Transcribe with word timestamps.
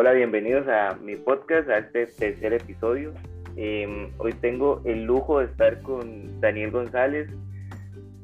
Hola, 0.00 0.12
bienvenidos 0.12 0.68
a 0.68 0.96
mi 1.02 1.16
podcast, 1.16 1.68
a 1.68 1.78
este 1.78 2.06
tercer 2.06 2.52
episodio. 2.52 3.12
Em, 3.56 4.12
hoy 4.18 4.32
tengo 4.32 4.80
el 4.84 5.02
lujo 5.02 5.40
de 5.40 5.46
estar 5.46 5.82
con 5.82 6.40
Daniel 6.40 6.70
González. 6.70 7.28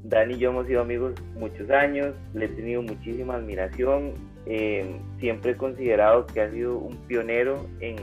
Dani 0.04 0.34
y 0.34 0.38
yo 0.38 0.50
hemos 0.50 0.68
sido 0.68 0.82
amigos 0.82 1.14
muchos 1.36 1.68
años, 1.70 2.14
le 2.32 2.44
he 2.44 2.48
tenido 2.48 2.80
muchísima 2.80 3.34
admiración. 3.34 4.14
Em, 4.46 5.00
siempre 5.18 5.50
he 5.50 5.56
considerado 5.56 6.26
que 6.26 6.42
ha 6.42 6.50
sido 6.52 6.78
un 6.78 6.96
pionero 7.08 7.66
en, 7.80 7.96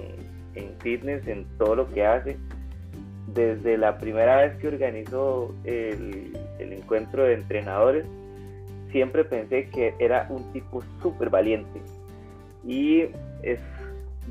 en 0.56 0.76
fitness, 0.80 1.26
en 1.26 1.46
todo 1.58 1.78
lo 1.78 1.88
que 1.94 2.06
hace. 2.06 2.36
Desde 3.34 3.78
la 3.78 3.98
primera 4.00 4.42
vez 4.42 4.58
que 4.58 4.68
organizó 4.68 5.56
el, 5.64 6.38
el 6.60 6.74
encuentro 6.74 7.24
de 7.24 7.36
entrenadores, 7.36 8.06
siempre 8.92 9.24
pensé 9.24 9.70
que 9.70 9.94
era 9.98 10.28
un 10.30 10.52
tipo 10.52 10.84
súper 11.02 11.30
valiente 11.30 11.80
y 12.68 13.08
es 13.44 13.60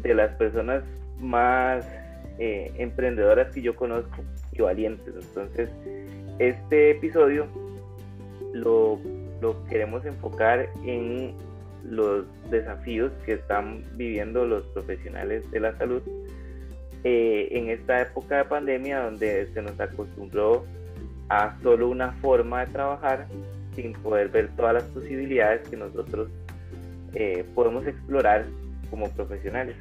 de 0.02 0.14
las 0.14 0.30
personas 0.36 0.82
más 1.18 1.86
eh, 2.38 2.72
emprendedoras 2.78 3.52
que 3.52 3.62
yo 3.62 3.76
conozco 3.76 4.22
y 4.52 4.62
valientes. 4.62 5.14
Entonces, 5.14 5.68
este 6.38 6.92
episodio 6.92 7.46
lo, 8.52 8.98
lo 9.40 9.64
queremos 9.66 10.04
enfocar 10.04 10.68
en 10.84 11.34
los 11.84 12.24
desafíos 12.50 13.12
que 13.24 13.34
están 13.34 13.84
viviendo 13.96 14.46
los 14.46 14.64
profesionales 14.66 15.50
de 15.50 15.60
la 15.60 15.76
salud 15.78 16.02
eh, 17.04 17.48
en 17.52 17.70
esta 17.70 18.02
época 18.02 18.38
de 18.38 18.44
pandemia 18.44 19.00
donde 19.00 19.48
se 19.54 19.62
nos 19.62 19.80
acostumbró 19.80 20.66
a 21.30 21.56
solo 21.62 21.88
una 21.88 22.12
forma 22.20 22.66
de 22.66 22.72
trabajar 22.72 23.26
sin 23.74 23.92
poder 23.94 24.28
ver 24.28 24.50
todas 24.56 24.74
las 24.74 24.82
posibilidades 24.84 25.66
que 25.68 25.76
nosotros 25.76 26.28
eh, 27.14 27.44
podemos 27.54 27.86
explorar 27.86 28.44
como 28.90 29.08
profesionales. 29.10 29.76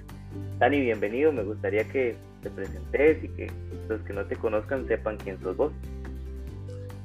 Dani, 0.59 0.79
bienvenido, 0.81 1.31
me 1.31 1.43
gustaría 1.43 1.83
que 1.85 2.15
te 2.41 2.49
presentes 2.49 3.23
y 3.23 3.27
que 3.29 3.51
los 3.87 4.01
que 4.01 4.13
no 4.13 4.25
te 4.25 4.35
conozcan 4.35 4.87
sepan 4.87 5.17
quién 5.17 5.39
sos 5.41 5.57
vos. 5.57 5.73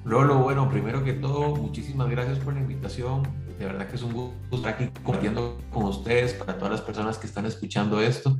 Lolo, 0.04 0.38
bueno, 0.38 0.68
primero 0.68 1.02
que 1.02 1.14
todo, 1.14 1.56
muchísimas 1.56 2.10
gracias 2.10 2.38
por 2.38 2.54
la 2.54 2.60
invitación. 2.60 3.22
De 3.58 3.64
verdad 3.66 3.88
que 3.88 3.96
es 3.96 4.02
un 4.02 4.12
gusto 4.12 4.56
estar 4.56 4.74
aquí 4.74 4.90
compartiendo 5.02 5.58
con 5.70 5.84
ustedes, 5.84 6.34
para 6.34 6.58
todas 6.58 6.72
las 6.72 6.82
personas 6.82 7.16
que 7.18 7.26
están 7.26 7.46
escuchando 7.46 8.02
esto. 8.02 8.38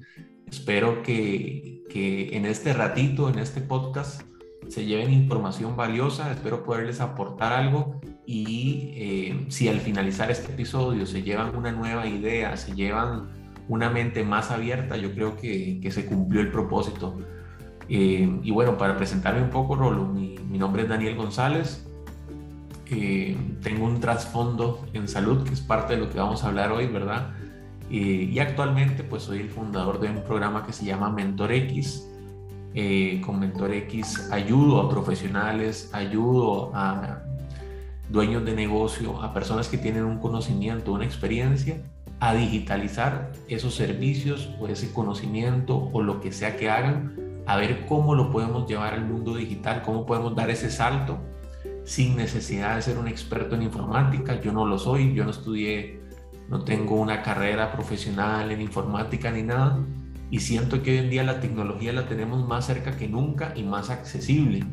Espero 0.51 1.03
que, 1.03 1.83
que 1.89 2.37
en 2.37 2.45
este 2.45 2.75
ratito, 2.75 3.31
en 3.31 3.39
este 3.39 3.61
podcast, 3.61 4.23
se 4.69 4.85
lleven 4.85 5.13
información 5.13 5.77
valiosa. 5.77 6.31
Espero 6.33 6.65
poderles 6.65 7.01
aportar 7.01 7.53
algo 7.53 8.01
y 8.27 8.93
eh, 8.95 9.47
si 9.49 9.69
al 9.69 9.81
finalizar 9.81 10.31
este 10.31 10.53
episodio 10.53 11.07
se 11.07 11.23
llevan 11.23 11.55
una 11.57 11.73
nueva 11.73 12.07
idea, 12.07 12.57
se 12.57 12.75
llevan 12.75 13.44
una 13.69 13.91
mente 13.91 14.25
más 14.25 14.51
abierta, 14.51 14.97
yo 14.97 15.13
creo 15.15 15.37
que, 15.37 15.81
que 15.81 15.91
se 15.91 16.07
cumplió 16.07 16.41
el 16.41 16.51
propósito. 16.51 17.19
Eh, 17.89 18.41
y 18.43 18.51
bueno, 18.51 18.79
para 18.79 18.97
presentarme 18.97 19.43
un 19.43 19.51
poco, 19.51 19.77
Rolo, 19.77 20.07
mi, 20.07 20.35
nombre 20.59 20.83
es 20.83 20.89
Daniel 20.89 21.17
González. 21.17 21.87
Eh, 22.91 23.37
tengo 23.63 23.87
un 23.87 24.01
trasfondo 24.01 24.87
en 24.93 25.09
salud, 25.09 25.45
que 25.45 25.53
es 25.53 25.61
parte 25.61 25.95
de 25.95 26.01
lo 26.01 26.11
que 26.11 26.19
vamos 26.19 26.45
a 26.45 26.49
hablar 26.49 26.73
hoy, 26.73 26.87
¿verdad? 26.87 27.31
y 27.91 28.39
actualmente 28.41 29.05
pues 29.05 29.25
soy 29.25 29.41
el 29.41 29.51
fundador 29.51 30.01
de 30.01 30.09
un 30.09 30.25
programa 30.25 30.67
que 30.67 30.73
se 30.73 30.85
llama 30.85 31.11
Mentor 31.11 31.53
X. 31.53 32.09
con 33.25 33.39
Mentor 33.39 33.73
X 33.73 34.31
ayudo 34.33 34.81
a 34.81 34.89
profesionales, 34.89 35.91
ayudo 35.93 36.73
a 36.75 37.23
dueños 38.09 38.45
de 38.45 38.55
negocio, 38.55 39.23
a 39.23 39.33
personas 39.33 39.69
que 39.69 39.77
tienen 39.79 40.05
un 40.05 40.19
conocimiento, 40.19 40.93
una 40.93 41.05
experiencia, 41.05 41.77
a 42.21 42.35
digitalizar 42.35 43.33
esos 43.49 43.75
servicios 43.75 44.51
o 44.61 44.69
ese 44.69 44.93
conocimiento 44.93 45.91
o 45.93 46.03
lo 46.03 46.21
que 46.21 46.33
sea 46.33 46.57
que 46.57 46.71
hagan, 46.71 47.17
a 47.47 47.57
ver 47.57 47.87
cómo 47.87 48.15
lo 48.15 48.31
podemos 48.31 48.67
llevar 48.69 48.95
al 48.95 49.05
mundo 49.05 49.35
digital, 49.35 49.83
cómo 49.83 50.07
podemos 50.07 50.35
dar 50.35 50.51
ese 50.51 50.71
salto 50.71 51.19
sin 51.85 52.17
necesidad 52.17 52.77
de 52.77 52.83
ser 52.83 52.99
un 52.99 53.09
experto 53.09 53.55
en 53.55 53.63
informática. 53.63 54.41
Yo 54.41 54.53
no 54.53 54.65
lo 54.65 54.79
soy, 54.79 55.13
yo 55.15 55.25
no 55.25 55.31
estudié, 55.31 56.01
no 56.49 56.65
tengo 56.65 56.95
una 56.97 57.23
carrera 57.23 57.73
profesional 57.73 58.51
en 58.51 58.63
informática 58.63 59.31
ni 59.31 59.43
nada. 59.43 59.79
Y 60.31 60.41
siento 60.41 60.83
que 60.83 60.93
hoy 60.93 60.99
en 60.99 61.11
día 61.11 61.25
la 61.25 61.41
tecnología 61.41 61.93
la 61.93 62.07
tenemos 62.07 62.47
más 62.49 62.67
cerca 62.67 62.97
que 62.97 63.07
nunca 63.07 63.53
y 63.55 63.63
más 63.63 63.91
accesible 63.91 64.65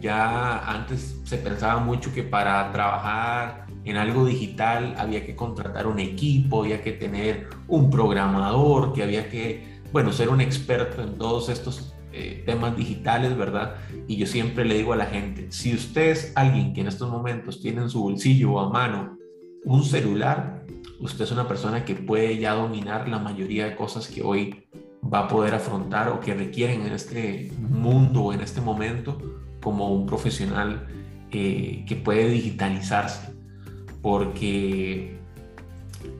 ya 0.00 0.58
antes 0.70 1.20
se 1.24 1.38
pensaba 1.38 1.80
mucho 1.80 2.12
que 2.12 2.22
para 2.22 2.70
trabajar 2.72 3.66
en 3.84 3.96
algo 3.96 4.24
digital 4.24 4.94
había 4.98 5.24
que 5.26 5.34
contratar 5.34 5.86
un 5.86 5.98
equipo, 5.98 6.62
había 6.62 6.82
que 6.82 6.92
tener 6.92 7.48
un 7.68 7.90
programador, 7.90 8.92
que 8.92 9.02
había 9.02 9.28
que, 9.28 9.80
bueno, 9.92 10.12
ser 10.12 10.28
un 10.28 10.40
experto 10.40 11.02
en 11.02 11.16
todos 11.16 11.48
estos 11.48 11.94
eh, 12.12 12.42
temas 12.44 12.76
digitales, 12.76 13.36
¿verdad? 13.36 13.76
Y 14.06 14.16
yo 14.16 14.26
siempre 14.26 14.64
le 14.64 14.74
digo 14.74 14.92
a 14.92 14.96
la 14.96 15.06
gente, 15.06 15.50
si 15.50 15.74
usted 15.74 16.10
es 16.10 16.32
alguien 16.36 16.74
que 16.74 16.82
en 16.82 16.88
estos 16.88 17.10
momentos 17.10 17.60
tiene 17.60 17.82
en 17.82 17.88
su 17.88 18.02
bolsillo 18.02 18.52
o 18.52 18.60
a 18.60 18.68
mano 18.68 19.18
un 19.64 19.82
celular, 19.82 20.64
usted 21.00 21.24
es 21.24 21.32
una 21.32 21.48
persona 21.48 21.84
que 21.84 21.94
puede 21.94 22.38
ya 22.38 22.54
dominar 22.54 23.08
la 23.08 23.18
mayoría 23.18 23.66
de 23.66 23.76
cosas 23.76 24.08
que 24.08 24.22
hoy 24.22 24.66
va 25.02 25.20
a 25.20 25.28
poder 25.28 25.54
afrontar 25.54 26.08
o 26.10 26.20
que 26.20 26.34
requieren 26.34 26.82
en 26.82 26.92
este 26.92 27.50
mundo 27.58 28.24
o 28.24 28.32
en 28.32 28.40
este 28.40 28.60
momento 28.60 29.18
como 29.62 29.88
un 29.92 30.06
profesional 30.06 30.86
eh, 31.30 31.84
que 31.88 31.96
puede 31.96 32.28
digitalizarse, 32.28 33.31
porque 34.02 35.16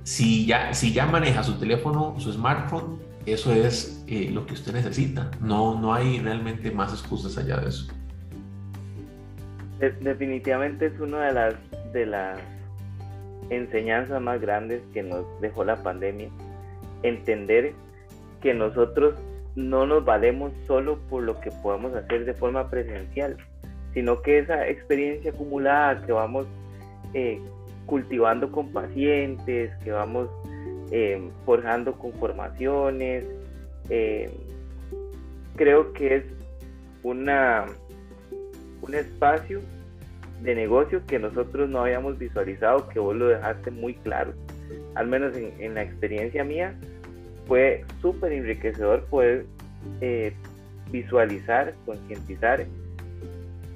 si 0.04 0.46
ya, 0.46 0.72
si 0.72 0.92
ya 0.92 1.06
maneja 1.06 1.42
su 1.42 1.58
teléfono, 1.58 2.14
su 2.18 2.32
smartphone, 2.32 2.98
eso 3.26 3.52
es 3.52 4.04
eh, 4.08 4.30
lo 4.32 4.46
que 4.46 4.54
usted 4.54 4.72
necesita. 4.72 5.30
No, 5.40 5.78
no 5.78 5.92
hay 5.92 6.20
realmente 6.20 6.70
más 6.70 6.92
excusas 6.92 7.36
allá 7.38 7.58
de 7.58 7.68
eso. 7.68 7.92
Definitivamente 10.00 10.86
es 10.86 11.00
una 11.00 11.26
de 11.26 11.32
las, 11.32 11.54
de 11.92 12.06
las 12.06 12.38
enseñanzas 13.50 14.20
más 14.22 14.40
grandes 14.40 14.80
que 14.94 15.02
nos 15.02 15.24
dejó 15.40 15.64
la 15.64 15.82
pandemia. 15.82 16.30
Entender 17.02 17.72
que 18.40 18.54
nosotros 18.54 19.14
no 19.56 19.86
nos 19.86 20.04
valemos 20.04 20.52
solo 20.66 20.98
por 21.10 21.24
lo 21.24 21.38
que 21.40 21.50
podemos 21.62 21.94
hacer 21.94 22.24
de 22.24 22.34
forma 22.34 22.70
presencial, 22.70 23.36
sino 23.92 24.22
que 24.22 24.38
esa 24.38 24.66
experiencia 24.68 25.32
acumulada 25.32 26.04
que 26.06 26.12
vamos 26.12 26.46
eh, 27.14 27.40
cultivando 27.86 28.50
con 28.50 28.72
pacientes, 28.72 29.72
que 29.82 29.92
vamos 29.92 30.28
eh, 30.90 31.30
forjando 31.44 31.92
con 31.94 32.12
formaciones, 32.14 33.24
eh, 33.88 34.30
creo 35.56 35.92
que 35.92 36.16
es 36.16 36.24
una, 37.02 37.66
un 38.80 38.94
espacio 38.94 39.60
de 40.42 40.54
negocio 40.54 41.02
que 41.06 41.18
nosotros 41.18 41.68
no 41.70 41.80
habíamos 41.80 42.18
visualizado, 42.18 42.88
que 42.88 42.98
vos 42.98 43.14
lo 43.14 43.28
dejaste 43.28 43.70
muy 43.70 43.94
claro, 43.94 44.32
al 44.94 45.06
menos 45.06 45.34
en 45.36 45.74
la 45.74 45.82
experiencia 45.82 46.44
mía, 46.44 46.74
fue 47.46 47.84
súper 48.00 48.32
enriquecedor 48.32 49.04
poder 49.06 49.46
eh, 50.00 50.32
visualizar, 50.90 51.74
concientizar 51.86 52.66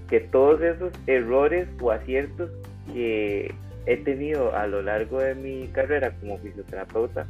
que 0.09 0.21
todos 0.21 0.61
esos 0.61 0.93
errores 1.07 1.69
o 1.81 1.91
aciertos 1.91 2.51
que 2.93 3.53
he 3.87 3.97
tenido 3.99 4.55
a 4.55 4.67
lo 4.67 4.83
largo 4.83 5.21
de 5.21 5.35
mi 5.35 5.69
carrera 5.69 6.15
como 6.19 6.39
fisioterapeuta 6.39 7.27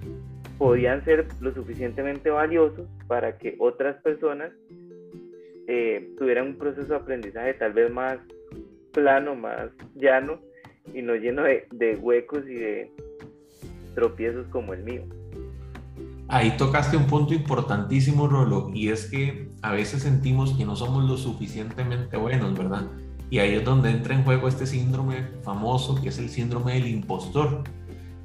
podían 0.58 1.04
ser 1.04 1.26
lo 1.40 1.52
suficientemente 1.52 2.30
valiosos 2.30 2.88
para 3.06 3.36
que 3.36 3.56
otras 3.58 3.96
personas 4.02 4.50
eh, 5.68 6.10
tuvieran 6.18 6.48
un 6.48 6.56
proceso 6.56 6.88
de 6.88 6.96
aprendizaje 6.96 7.54
tal 7.54 7.72
vez 7.72 7.92
más 7.92 8.18
plano, 8.92 9.34
más 9.34 9.70
llano 9.94 10.40
y 10.94 11.02
no 11.02 11.14
lleno 11.14 11.42
de 11.42 11.98
huecos 12.00 12.48
y 12.48 12.54
de 12.54 12.90
tropiezos 13.94 14.46
como 14.48 14.72
el 14.72 14.82
mío. 14.82 15.02
Ahí 16.28 16.56
tocaste 16.56 16.96
un 16.96 17.06
punto 17.06 17.34
importantísimo, 17.34 18.26
Rolo, 18.26 18.70
y 18.74 18.88
es 18.88 19.08
que 19.08 19.48
a 19.62 19.72
veces 19.72 20.02
sentimos 20.02 20.56
que 20.56 20.64
no 20.64 20.74
somos 20.74 21.04
lo 21.04 21.16
suficientemente 21.16 22.16
buenos, 22.16 22.58
¿verdad? 22.58 22.90
Y 23.30 23.38
ahí 23.38 23.54
es 23.54 23.64
donde 23.64 23.90
entra 23.90 24.14
en 24.14 24.24
juego 24.24 24.48
este 24.48 24.66
síndrome 24.66 25.24
famoso, 25.42 26.00
que 26.00 26.10
es 26.10 26.18
el 26.18 26.28
síndrome 26.28 26.74
del 26.74 26.86
impostor. 26.86 27.64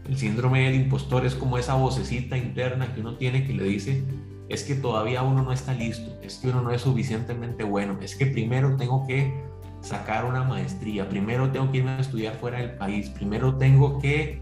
El 0.07 0.17
síndrome 0.17 0.65
del 0.65 0.75
impostor 0.75 1.25
es 1.25 1.35
como 1.35 1.57
esa 1.57 1.75
vocecita 1.75 2.37
interna 2.37 2.93
que 2.93 3.01
uno 3.01 3.15
tiene 3.15 3.45
que 3.45 3.53
le 3.53 3.63
dice, 3.63 4.03
es 4.49 4.63
que 4.63 4.75
todavía 4.75 5.23
uno 5.23 5.43
no 5.43 5.53
está 5.53 5.73
listo, 5.73 6.17
es 6.21 6.37
que 6.37 6.49
uno 6.49 6.61
no 6.61 6.71
es 6.71 6.81
suficientemente 6.81 7.63
bueno, 7.63 7.97
es 8.01 8.15
que 8.15 8.25
primero 8.25 8.75
tengo 8.75 9.07
que 9.07 9.33
sacar 9.81 10.25
una 10.25 10.43
maestría, 10.43 11.07
primero 11.07 11.51
tengo 11.51 11.71
que 11.71 11.79
irme 11.79 11.91
a 11.91 11.99
estudiar 11.99 12.35
fuera 12.35 12.59
del 12.59 12.71
país, 12.71 13.09
primero 13.09 13.55
tengo 13.55 13.99
que 13.99 14.41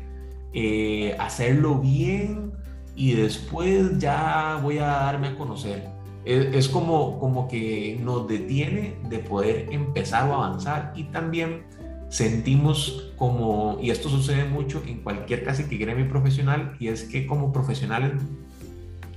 eh, 0.53 1.15
hacerlo 1.19 1.79
bien 1.79 2.53
y 2.95 3.13
después 3.13 3.99
ya 3.99 4.59
voy 4.61 4.79
a 4.79 4.87
darme 4.87 5.27
a 5.27 5.35
conocer. 5.35 5.98
Es, 6.25 6.67
como, 6.67 7.17
como 7.19 7.47
que 7.47 7.99
nos 8.03 8.27
detiene 8.27 8.97
de 9.09 9.19
poder 9.19 9.67
empezar 9.71 10.29
o 10.29 10.33
avanzar 10.33 10.93
y 10.95 11.05
también 11.05 11.63
sentimos 12.09 13.13
como, 13.17 13.77
y 13.81 13.89
esto 13.89 14.09
sucede 14.09 14.45
mucho 14.45 14.83
en 14.85 15.01
cualquier 15.01 15.43
casi 15.43 15.65
que 15.65 15.77
gremio 15.77 16.09
profesional, 16.09 16.75
y 16.79 16.87
es 16.87 17.03
que 17.03 17.25
como 17.25 17.53
profesionales 17.53 18.13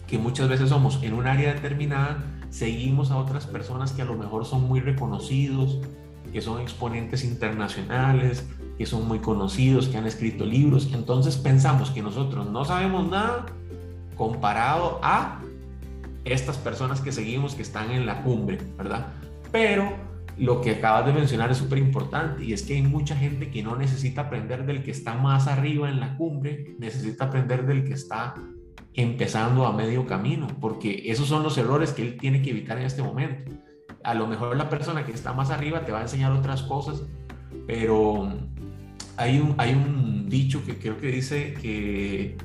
que 0.07 0.19
muchas 0.19 0.49
veces 0.49 0.69
somos 0.69 1.03
en 1.03 1.15
un 1.15 1.27
área 1.27 1.55
determinada, 1.55 2.23
seguimos 2.51 3.11
a 3.11 3.17
otras 3.17 3.47
personas 3.47 3.93
que 3.93 4.03
a 4.03 4.05
lo 4.05 4.15
mejor 4.15 4.45
son 4.45 4.69
muy 4.69 4.81
reconocidos, 4.81 5.79
que 6.33 6.43
son 6.43 6.61
exponentes 6.61 7.25
internacionales, 7.25 8.47
que 8.77 8.85
son 8.85 9.09
muy 9.09 9.21
conocidos, 9.21 9.89
que 9.89 9.97
han 9.97 10.07
escrito 10.07 10.45
libros. 10.45 10.91
Entonces 10.93 11.37
pensamos 11.37 11.91
que 11.91 12.03
nosotros 12.03 12.51
no 12.51 12.65
sabemos 12.65 13.11
nada 13.11 13.47
comparado 14.17 14.99
a 15.03 15.41
estas 16.25 16.57
personas 16.59 17.01
que 17.01 17.13
seguimos 17.13 17.55
que 17.55 17.63
están 17.63 17.91
en 17.91 18.07
la 18.07 18.23
cumbre, 18.23 18.59
¿verdad? 18.77 19.09
Pero 19.51 19.97
lo 20.39 20.61
que 20.61 20.71
acabas 20.73 21.07
de 21.07 21.13
mencionar 21.13 21.51
es 21.51 21.59
súper 21.59 21.79
importante 21.79 22.45
y 22.45 22.53
es 22.53 22.63
que 22.63 22.75
hay 22.75 22.83
mucha 22.83 23.17
gente 23.17 23.51
que 23.51 23.63
no 23.63 23.77
necesita 23.77 24.23
aprender 24.23 24.65
del 24.65 24.83
que 24.83 24.91
está 24.91 25.15
más 25.15 25.47
arriba 25.47 25.89
en 25.89 26.01
la 26.01 26.17
cumbre, 26.17 26.75
necesita 26.79 27.27
aprender 27.27 27.67
del 27.67 27.85
que 27.85 27.93
está 27.93 28.35
empezando 28.95 29.67
a 29.67 29.73
medio 29.73 30.07
camino, 30.07 30.47
porque 30.61 31.05
esos 31.07 31.29
son 31.29 31.43
los 31.43 31.57
errores 31.59 31.93
que 31.93 32.03
él 32.03 32.17
tiene 32.19 32.43
que 32.43 32.51
evitar 32.51 32.79
en 32.79 32.85
este 32.85 33.03
momento. 33.03 33.53
A 34.05 34.15
lo 34.15 34.27
mejor 34.27 34.57
la 34.57 34.69
persona 34.69 35.05
que 35.05 35.13
está 35.13 35.33
más 35.33 35.51
arriba 35.51 35.85
te 35.85 35.93
va 35.93 36.01
a 36.01 36.03
enseñar 36.03 36.33
otras 36.33 36.63
cosas, 36.63 37.03
pero 37.67 38.33
hay 39.17 39.39
un, 39.39 39.55
hay 39.59 39.75
un 39.75 40.29
dicho 40.29 40.65
que 40.65 40.79
creo 40.79 40.99
que 40.99 41.09
dice 41.09 41.55
que 41.55 42.37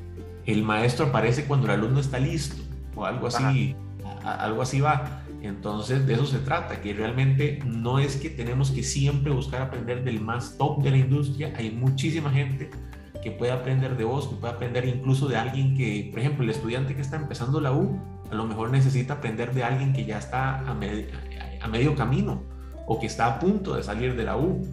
el 0.46 0.64
maestro 0.64 1.08
aparece 1.08 1.46
cuando 1.46 1.68
el 1.68 1.74
alumno 1.74 2.00
está 2.00 2.20
listo, 2.20 2.64
o 2.98 3.06
algo 3.06 3.28
así, 3.28 3.76
algo 4.24 4.62
así 4.62 4.82
va. 4.82 5.24
Entonces, 5.42 6.06
de 6.08 6.16
eso 6.16 6.26
se 6.26 6.40
trata, 6.40 6.82
que 6.82 6.94
realmente 6.94 7.60
no 7.64 8.00
es 8.00 8.16
que 8.18 8.30
tenemos 8.30 8.72
que 8.72 8.84
siempre 8.84 9.32
buscar 9.32 9.62
aprender 9.62 10.04
del 10.04 10.20
más 10.20 10.58
top 10.58 10.82
de 10.82 10.92
la 10.92 10.98
industria, 10.98 11.54
hay 11.56 11.72
muchísima 11.72 12.32
gente 12.32 12.72
que 13.22 13.32
puede 13.32 13.52
aprender 13.52 13.96
de 13.98 14.04
vos, 14.04 14.28
que 14.28 14.36
puede 14.36 14.54
aprender 14.54 14.86
incluso 14.86 15.28
de 15.28 15.38
alguien 15.38 15.76
que, 15.76 16.10
por 16.12 16.20
ejemplo, 16.20 16.44
el 16.44 16.50
estudiante 16.50 16.96
que 16.96 17.02
está 17.02 17.18
empezando 17.18 17.62
la 17.62 17.72
U, 17.72 18.00
a 18.32 18.36
lo 18.36 18.46
mejor 18.46 18.72
necesita 18.72 19.16
aprender 19.16 19.54
de 19.54 19.64
alguien 19.64 19.94
que 19.94 20.06
ya 20.06 20.18
está 20.18 20.60
a, 20.60 20.72
a 20.72 21.68
medio 21.68 21.96
camino 21.96 22.44
o 22.88 23.00
que 23.00 23.06
está 23.06 23.28
a 23.28 23.40
punto 23.40 23.76
de 23.76 23.84
salir 23.84 24.16
de 24.16 24.24
la 24.24 24.38
U. 24.38 24.66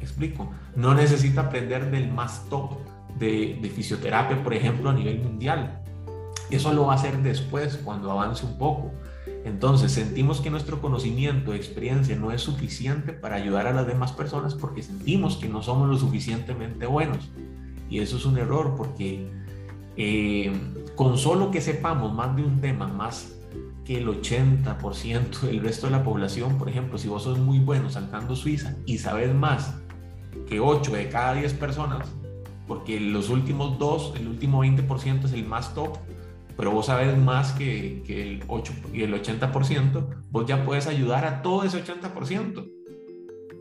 explico? 0.00 0.50
No 0.76 0.94
necesita 0.94 1.42
aprender 1.42 1.90
del 1.90 2.10
más 2.10 2.48
top 2.48 2.78
de, 3.18 3.58
de 3.60 3.68
fisioterapia, 3.68 4.42
por 4.42 4.54
ejemplo, 4.54 4.88
a 4.88 4.92
nivel 4.94 5.20
mundial. 5.20 5.79
Eso 6.50 6.72
lo 6.72 6.86
va 6.86 6.94
a 6.94 6.96
hacer 6.96 7.22
después, 7.22 7.78
cuando 7.84 8.10
avance 8.10 8.44
un 8.44 8.58
poco. 8.58 8.92
Entonces, 9.44 9.92
sentimos 9.92 10.40
que 10.40 10.50
nuestro 10.50 10.80
conocimiento, 10.80 11.54
experiencia 11.54 12.16
no 12.16 12.30
es 12.32 12.42
suficiente 12.42 13.12
para 13.12 13.36
ayudar 13.36 13.66
a 13.66 13.72
las 13.72 13.86
demás 13.86 14.12
personas 14.12 14.54
porque 14.54 14.82
sentimos 14.82 15.36
que 15.36 15.48
no 15.48 15.62
somos 15.62 15.88
lo 15.88 15.96
suficientemente 15.98 16.86
buenos. 16.86 17.30
Y 17.88 18.00
eso 18.00 18.16
es 18.16 18.24
un 18.24 18.38
error 18.38 18.74
porque 18.76 19.30
eh, 19.96 20.52
con 20.94 21.18
solo 21.18 21.50
que 21.50 21.60
sepamos 21.60 22.12
más 22.12 22.36
de 22.36 22.42
un 22.42 22.60
tema, 22.60 22.86
más 22.86 23.34
que 23.84 23.98
el 23.98 24.08
80% 24.08 25.40
del 25.40 25.60
resto 25.60 25.86
de 25.86 25.92
la 25.92 26.04
población, 26.04 26.58
por 26.58 26.68
ejemplo, 26.68 26.98
si 26.98 27.08
vos 27.08 27.24
sos 27.24 27.38
muy 27.38 27.58
bueno 27.58 27.90
saltando 27.90 28.36
Suiza 28.36 28.76
y 28.86 28.98
sabes 28.98 29.34
más 29.34 29.74
que 30.48 30.60
8 30.60 30.92
de 30.92 31.08
cada 31.08 31.34
10 31.34 31.54
personas, 31.54 32.06
porque 32.68 33.00
los 33.00 33.30
últimos 33.30 33.78
dos, 33.78 34.12
el 34.16 34.28
último 34.28 34.64
20% 34.64 35.24
es 35.24 35.32
el 35.32 35.44
más 35.44 35.74
top, 35.74 35.96
pero 36.60 36.72
vos 36.72 36.84
sabes 36.84 37.16
más 37.16 37.52
que, 37.52 38.02
que 38.06 38.20
el 38.20 38.44
8 38.46 38.72
y 38.92 39.02
el 39.02 39.14
80%, 39.14 40.24
vos 40.30 40.44
ya 40.46 40.62
puedes 40.62 40.86
ayudar 40.86 41.24
a 41.24 41.40
todo 41.40 41.64
ese 41.64 41.82
80%. 41.82 42.70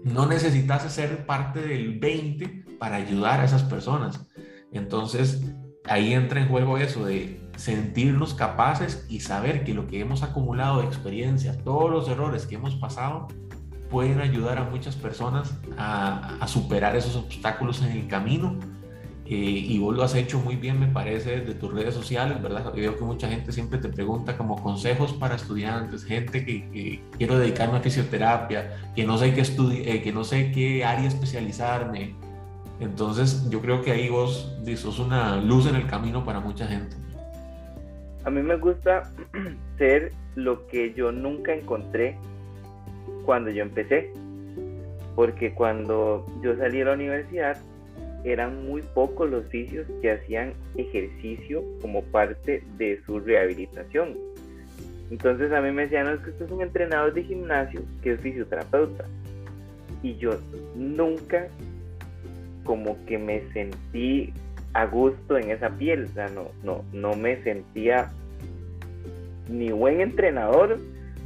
No 0.04 0.26
necesitas 0.26 0.92
ser 0.92 1.26
parte 1.26 1.62
del 1.62 1.98
20 1.98 2.66
para 2.78 2.98
ayudar 2.98 3.40
a 3.40 3.46
esas 3.46 3.64
personas. 3.64 4.28
Entonces, 4.74 5.42
ahí 5.86 6.14
entra 6.14 6.42
en 6.42 6.50
juego 6.50 6.78
eso 6.78 7.06
de 7.06 7.40
sentirnos 7.56 8.34
capaces 8.34 9.06
y 9.08 9.22
saber 9.22 9.64
que 9.64 9.74
lo 9.74 9.88
que 9.88 10.02
hemos 10.02 10.22
acumulado 10.22 10.82
de 10.82 10.88
experiencia, 10.88 11.58
todos 11.64 11.90
los 11.90 12.10
errores 12.10 12.48
que 12.48 12.56
hemos 12.56 12.76
pasado, 12.76 13.30
pueden 13.90 14.20
ayudar 14.20 14.58
a 14.58 14.66
muchas 14.66 14.98
personas 14.98 15.58
a, 15.78 16.36
a 16.42 16.48
superar 16.50 16.98
esos 16.98 17.16
obstáculos 17.16 17.82
en 17.82 17.92
el 17.92 18.08
camino 18.10 18.60
eh, 19.32 19.36
y 19.36 19.78
vos 19.78 19.96
lo 19.96 20.02
has 20.02 20.16
hecho 20.16 20.40
muy 20.40 20.56
bien, 20.56 20.80
me 20.80 20.88
parece, 20.88 21.42
de 21.42 21.54
tus 21.54 21.72
redes 21.72 21.94
sociales, 21.94 22.42
¿verdad? 22.42 22.74
Veo 22.74 22.98
que 22.98 23.04
mucha 23.04 23.30
gente 23.30 23.52
siempre 23.52 23.78
te 23.78 23.88
pregunta 23.88 24.36
como 24.36 24.60
consejos 24.60 25.14
para 25.14 25.36
estudiantes, 25.36 26.04
gente 26.04 26.44
que, 26.44 27.00
quiero 27.16 27.38
dedicarme 27.38 27.78
a 27.78 27.80
fisioterapia, 27.80 28.76
que 28.96 29.06
no 29.06 29.20
sé 29.20 29.36
qué 29.36 29.42
eh, 29.42 30.02
que 30.02 30.12
no 30.12 30.24
sé 30.24 30.52
qué 30.52 30.84
área 30.84 31.08
especializarme. 31.08 32.16
Entonces, 32.80 33.48
yo 33.52 33.62
creo 33.62 33.84
que 33.84 33.92
ahí 33.92 34.10
vos 34.10 34.52
sos 34.78 34.98
una 34.98 35.36
luz 35.36 35.68
en 35.68 35.76
el 35.76 35.86
camino 35.86 36.26
para 36.26 36.40
mucha 36.40 36.66
gente. 36.66 36.96
A 38.26 38.32
mí 38.32 38.42
me 38.42 38.58
gusta 38.58 39.12
ser 39.78 40.12
lo 40.34 40.66
que 40.66 40.96
yo 40.96 41.12
nunca 41.12 41.54
encontré 41.54 42.18
cuando 43.26 43.52
yo 43.52 43.62
empecé, 43.62 44.12
porque 45.16 45.54
cuando 45.54 46.26
yo 46.42 46.58
salí 46.58 46.82
a 46.82 46.86
la 46.86 46.94
universidad 46.94 47.60
eran 48.24 48.66
muy 48.66 48.82
pocos 48.82 49.30
los 49.30 49.46
fisios 49.48 49.88
que 50.02 50.12
hacían 50.12 50.54
ejercicio 50.76 51.64
como 51.82 52.04
parte 52.04 52.64
de 52.78 53.02
su 53.06 53.20
rehabilitación. 53.20 54.18
Entonces 55.12 55.52
a 55.52 55.62
mí 55.62 55.72
me 55.72 55.84
decían, 55.84 56.06
no, 56.06 56.14
es 56.14 56.20
que 56.22 56.30
usted 56.32 56.46
es 56.46 56.52
un 56.52 56.62
entrenador 56.62 57.14
de 57.14 57.24
gimnasio 57.24 57.82
que 58.02 58.14
es 58.14 58.22
fisioterapeuta. 58.22 59.06
Y 60.04 60.16
yo 60.18 60.32
nunca 60.76 61.48
como 62.64 63.04
que 63.06 63.18
me 63.18 63.42
sentí 63.52 64.32
a 64.74 64.86
gusto 64.86 65.38
en 65.38 65.50
esa 65.50 65.70
piel, 65.70 66.04
o 66.04 66.08
sea, 66.10 66.28
no, 66.28 66.50
no, 66.64 66.84
no 66.94 67.16
me 67.16 67.42
sentía 67.44 68.12
ni 69.50 69.72
buen 69.72 70.00
entrenador, 70.02 70.78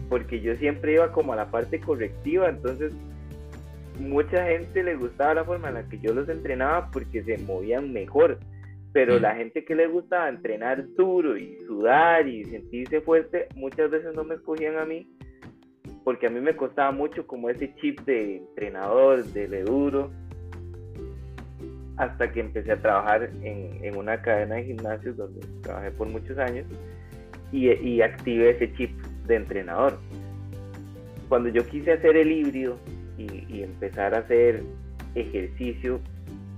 porque 0.10 0.40
yo 0.40 0.56
siempre 0.56 0.94
iba 0.94 1.12
como 1.12 1.34
a 1.34 1.36
la 1.36 1.52
parte 1.52 1.80
correctiva, 1.80 2.48
entonces 2.48 2.94
mucha 4.00 4.46
gente 4.46 4.84
le 4.84 4.96
gustaba 4.96 5.36
la 5.36 5.46
forma 5.46 5.70
en 5.70 5.76
la 5.76 5.90
que 5.90 6.00
yo 6.00 6.14
los 6.14 6.28
entrenaba 6.30 6.90
porque 6.92 7.24
se 7.24 7.38
movían 7.40 7.94
mejor, 7.94 8.40
pero 8.92 9.20
la 9.20 9.36
gente 9.36 9.66
que 9.66 9.76
le 9.76 9.88
gustaba 9.88 10.30
entrenar 10.30 10.86
duro 10.96 11.38
y 11.38 11.58
sudar 11.66 12.28
y 12.28 12.46
sentirse 12.46 13.02
fuerte, 13.02 13.48
muchas 13.56 13.90
veces 13.90 14.14
no 14.16 14.24
me 14.24 14.36
escogían 14.36 14.78
a 14.78 14.86
mí 14.86 15.08
porque 16.04 16.28
a 16.28 16.30
mí 16.30 16.40
me 16.40 16.56
costaba 16.56 16.92
mucho 16.92 17.26
como 17.26 17.50
ese 17.50 17.74
chip 17.76 18.02
de 18.02 18.38
entrenador, 18.38 19.24
de 19.24 19.48
le 19.48 19.64
duro, 19.64 20.12
hasta 21.98 22.32
que 22.32 22.42
empecé 22.42 22.72
a 22.72 22.82
trabajar 22.82 23.30
en, 23.42 23.84
en 23.84 23.96
una 23.96 24.22
cadena 24.22 24.56
de 24.56 24.66
gimnasios 24.66 25.16
donde 25.16 25.42
trabajé 25.62 25.92
por 25.92 26.10
muchos 26.10 26.38
años 26.38 26.66
y, 27.52 27.72
y 27.72 28.02
activé 28.02 28.52
ese 28.52 28.74
chip 28.74 28.92
de 29.28 29.36
entrenador. 29.36 29.98
Cuando 31.30 31.50
yo 31.50 31.66
quise 31.66 31.94
hacer 31.94 32.18
el 32.18 32.32
híbrido 32.32 32.78
y, 33.50 33.64
empezar 33.64 34.14
a 34.16 34.20
hacer 34.20 34.64
ejercicio 35.16 36.00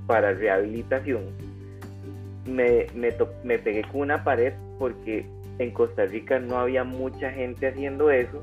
para 0.07 0.33
rehabilitación, 0.33 1.23
me, 2.45 2.87
me, 2.93 3.57
pegué 3.57 3.83
con 3.91 4.01
una 4.01 4.23
pared 4.23 4.53
porque 4.77 5.25
en 5.57 5.71
Costa 5.71 6.05
Rica 6.05 6.39
no 6.39 6.57
había 6.57 6.83
mucha 6.83 7.31
gente 7.31 7.67
haciendo 7.67 8.11
eso 8.11 8.41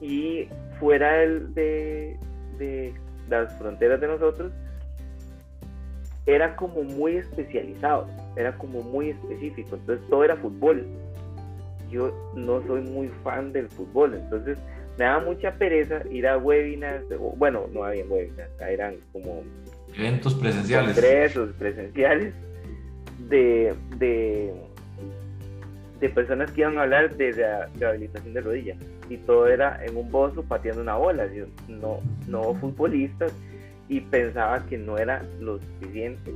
y 0.00 0.48
fuera 0.80 1.12
de, 1.18 2.16
de 2.58 2.94
las 3.28 3.56
fronteras 3.58 4.00
de 4.00 4.08
nosotros 4.08 4.52
era 6.26 6.56
como 6.56 6.82
muy 6.82 7.16
especializado, 7.16 8.08
era 8.36 8.56
como 8.58 8.82
muy 8.82 9.10
específico, 9.10 9.76
entonces 9.76 10.06
todo 10.08 10.24
era 10.24 10.36
fútbol. 10.36 10.84
Yo 11.88 12.12
no 12.34 12.60
soy 12.66 12.82
muy 12.82 13.08
fan 13.22 13.52
del 13.52 13.68
fútbol, 13.68 14.14
entonces 14.14 14.58
me 14.98 15.04
daba 15.04 15.24
mucha 15.24 15.52
pereza 15.52 16.02
ir 16.10 16.26
a 16.26 16.38
webinars, 16.38 17.04
bueno, 17.36 17.66
no 17.72 17.84
había 17.84 18.04
webinars, 18.04 18.50
eran 18.60 18.96
como 19.12 19.42
eventos 19.94 20.34
presenciales. 20.34 20.94
Congresos 20.94 21.52
presenciales 21.58 22.34
de, 23.28 23.74
de, 23.96 24.54
de, 26.00 26.08
personas 26.10 26.50
que 26.52 26.62
iban 26.62 26.78
a 26.78 26.82
hablar 26.82 27.14
de 27.16 27.32
rehabilitación 27.78 28.34
de 28.34 28.40
rodillas. 28.40 28.78
Y 29.08 29.18
todo 29.18 29.46
era 29.48 29.84
en 29.84 29.96
un 29.96 30.10
bozo 30.10 30.42
pateando 30.42 30.82
una 30.82 30.96
bola, 30.96 31.28
no, 31.68 32.00
no 32.26 32.54
futbolistas 32.54 33.32
y 33.88 34.00
pensaba 34.00 34.64
que 34.66 34.78
no 34.78 34.98
era 34.98 35.22
lo 35.40 35.58
suficiente. 35.58 36.32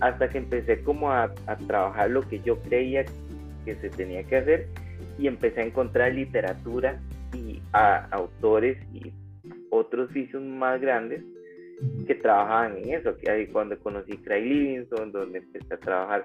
Hasta 0.00 0.28
que 0.28 0.38
empecé 0.38 0.82
como 0.82 1.12
a, 1.12 1.32
a 1.46 1.56
trabajar 1.66 2.10
lo 2.10 2.22
que 2.22 2.40
yo 2.40 2.58
creía 2.60 3.04
que 3.64 3.76
se 3.76 3.88
tenía 3.88 4.24
que 4.24 4.36
hacer 4.36 4.68
y 5.18 5.28
empecé 5.28 5.60
a 5.60 5.64
encontrar 5.64 6.12
literatura 6.12 6.98
a 7.74 8.06
autores 8.12 8.78
y 8.92 9.12
otros 9.70 10.08
oficios 10.08 10.42
más 10.42 10.80
grandes 10.80 11.22
que 12.06 12.14
trabajaban 12.14 12.78
en 12.78 12.94
eso, 12.94 13.16
que 13.16 13.30
ahí 13.30 13.46
cuando 13.48 13.78
conocí 13.80 14.16
Craig 14.18 14.44
Livingston, 14.44 15.10
donde 15.10 15.38
empecé 15.38 15.74
a 15.74 15.78
trabajar 15.78 16.22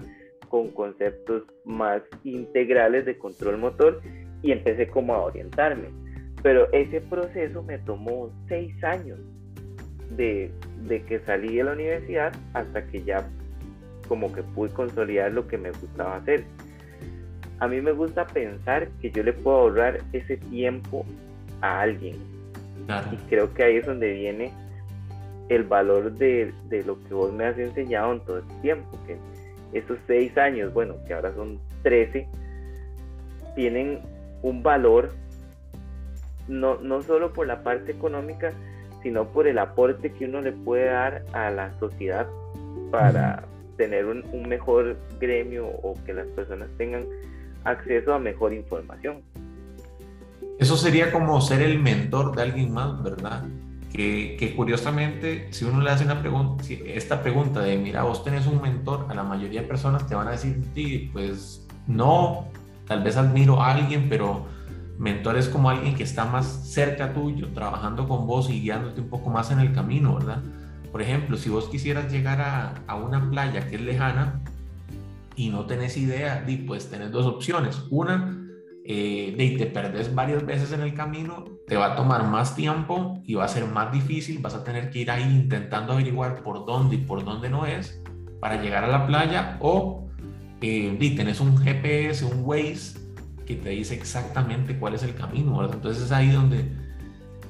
con 0.47 0.69
conceptos 0.69 1.43
más 1.65 2.01
integrales 2.23 3.05
de 3.05 3.17
control 3.17 3.57
motor 3.57 3.99
y 4.43 4.51
empecé 4.51 4.87
como 4.87 5.13
a 5.15 5.25
orientarme. 5.25 5.89
Pero 6.43 6.71
ese 6.71 7.01
proceso 7.01 7.63
me 7.63 7.79
tomó 7.79 8.31
seis 8.47 8.71
años 8.83 9.19
de, 10.11 10.51
de 10.87 11.03
que 11.03 11.19
salí 11.21 11.57
de 11.57 11.63
la 11.63 11.73
universidad 11.73 12.31
hasta 12.53 12.85
que 12.87 13.03
ya 13.03 13.27
como 14.07 14.31
que 14.31 14.43
pude 14.43 14.71
consolidar 14.71 15.31
lo 15.33 15.47
que 15.47 15.57
me 15.57 15.71
gustaba 15.71 16.17
hacer. 16.17 16.43
a 17.59 17.67
mí 17.67 17.81
me 17.81 17.91
gusta 17.91 18.25
pensar 18.25 18.87
que 19.01 19.11
yo 19.11 19.21
le 19.23 19.33
puedo 19.33 19.57
ahorrar 19.57 19.99
ese 20.13 20.37
tiempo 20.37 21.05
a 21.61 21.81
alguien. 21.81 22.17
Y 23.11 23.17
creo 23.29 23.53
que 23.53 23.63
ahí 23.63 23.77
es 23.77 23.85
donde 23.85 24.11
viene 24.13 24.51
el 25.49 25.63
valor 25.63 26.11
de, 26.13 26.53
de, 26.69 26.83
lo 26.83 26.99
que 27.03 27.13
vos 27.13 27.31
me 27.31 27.45
has 27.45 27.57
enseñado 27.57 28.13
en 28.13 28.19
todo 28.21 28.39
este 28.39 28.53
tiempo, 28.61 28.97
que 29.05 29.17
esos 29.73 29.97
seis 30.07 30.35
años, 30.37 30.73
bueno, 30.73 30.95
que 31.07 31.13
ahora 31.13 31.33
son 31.33 31.59
trece, 31.83 32.27
tienen 33.55 33.99
un 34.41 34.63
valor 34.63 35.11
no, 36.49 36.77
no 36.81 37.01
solo 37.01 37.31
por 37.31 37.47
la 37.47 37.63
parte 37.63 37.91
económica, 37.91 38.51
sino 39.03 39.27
por 39.29 39.47
el 39.47 39.59
aporte 39.59 40.11
que 40.11 40.25
uno 40.25 40.41
le 40.41 40.51
puede 40.51 40.85
dar 40.85 41.23
a 41.31 41.49
la 41.51 41.71
sociedad 41.79 42.27
para 42.91 43.43
tener 43.77 44.05
un, 44.05 44.23
mejor 44.47 44.97
gremio 45.19 45.67
o 45.67 45.95
que 46.05 46.13
las 46.13 46.27
personas 46.27 46.67
tengan 46.77 47.05
acceso 47.63 48.13
a 48.13 48.19
mejor 48.19 48.53
información. 48.53 49.21
Eso 50.59 50.75
sería 50.75 51.11
como 51.11 51.39
ser 51.39 51.61
el 51.61 51.79
mentor 51.79 52.35
de 52.35 52.41
alguien 52.43 52.73
más, 52.73 53.01
¿verdad? 53.01 53.45
Que, 53.93 54.53
curiosamente, 54.55 55.47
si 55.51 55.63
uno 55.65 55.81
le 55.81 55.89
hace 55.89 56.03
una 56.03 56.19
pregunta, 56.19 56.63
esta 56.85 57.23
pregunta 57.23 57.61
de, 57.61 57.77
mira, 57.77 58.03
vos 58.03 58.23
tenés 58.25 58.45
un 58.45 58.61
mentor, 58.61 59.07
a 59.09 59.13
la 59.13 59.23
mayoría 59.23 59.61
de 59.61 59.67
personas 59.67 60.05
te 60.05 60.15
van 60.15 60.27
a 60.27 60.31
decir, 60.31 60.61
sí, 60.75 61.09
pues 61.13 61.65
no, 61.87 62.47
tal 62.87 63.03
vez 63.03 63.15
admiro 63.15 63.61
a 63.61 63.71
alguien, 63.71 64.07
pero 64.09 64.47
mentor 64.97 65.37
es 65.37 65.47
como 65.47 65.69
alguien 65.69 65.95
que 65.95 66.03
está 66.03 66.25
más 66.25 66.45
cerca 66.45 67.13
tuyo, 67.13 67.47
trabajando 67.53 68.05
con 68.05 68.27
vos 68.27 68.49
y 68.49 68.59
guiándote 68.61 68.99
un 68.99 69.09
poco 69.09 69.29
más 69.29 69.51
en 69.51 69.59
el 69.59 69.71
camino, 69.71 70.15
¿verdad? 70.15 70.43
Por 70.91 71.01
ejemplo, 71.01 71.37
si 71.37 71.49
vos 71.49 71.69
quisieras 71.69 72.11
llegar 72.11 72.41
a, 72.41 72.73
a 72.85 72.95
una 72.95 73.29
playa 73.29 73.65
que 73.67 73.75
es 73.75 73.81
lejana 73.81 74.41
y 75.37 75.49
no 75.49 75.65
tenés 75.65 75.95
idea, 75.95 76.45
pues 76.67 76.89
tenés 76.89 77.11
dos 77.11 77.25
opciones. 77.25 77.81
Una, 77.89 78.38
eh, 78.91 79.35
de 79.37 79.49
te 79.51 79.67
perdes 79.67 80.15
varias 80.15 80.43
veces 80.43 80.71
en 80.71 80.81
el 80.81 80.95
camino, 80.95 81.45
te 81.67 81.77
va 81.77 81.93
a 81.93 81.95
tomar 81.95 82.23
más 82.23 82.55
tiempo 82.55 83.21
y 83.23 83.35
va 83.35 83.45
a 83.45 83.47
ser 83.47 83.67
más 83.67 83.91
difícil, 83.91 84.39
vas 84.39 84.55
a 84.55 84.63
tener 84.63 84.89
que 84.89 84.97
ir 84.97 85.11
ahí 85.11 85.21
intentando 85.21 85.93
averiguar 85.93 86.41
por 86.41 86.65
dónde 86.65 86.95
y 86.95 86.97
por 86.97 87.23
dónde 87.23 87.49
no 87.49 87.67
es 87.67 88.01
para 88.39 88.59
llegar 88.59 88.83
a 88.83 88.87
la 88.87 89.05
playa 89.05 89.57
o 89.59 90.07
eh, 90.61 91.13
tenés 91.15 91.39
un 91.39 91.55
GPS, 91.55 92.25
un 92.25 92.43
Waze 92.43 92.97
que 93.45 93.57
te 93.57 93.69
dice 93.69 93.93
exactamente 93.93 94.79
cuál 94.79 94.95
es 94.95 95.03
el 95.03 95.13
camino, 95.13 95.59
¿verdad? 95.59 95.75
Entonces 95.75 96.05
es 96.05 96.11
ahí 96.11 96.31
donde, 96.31 96.75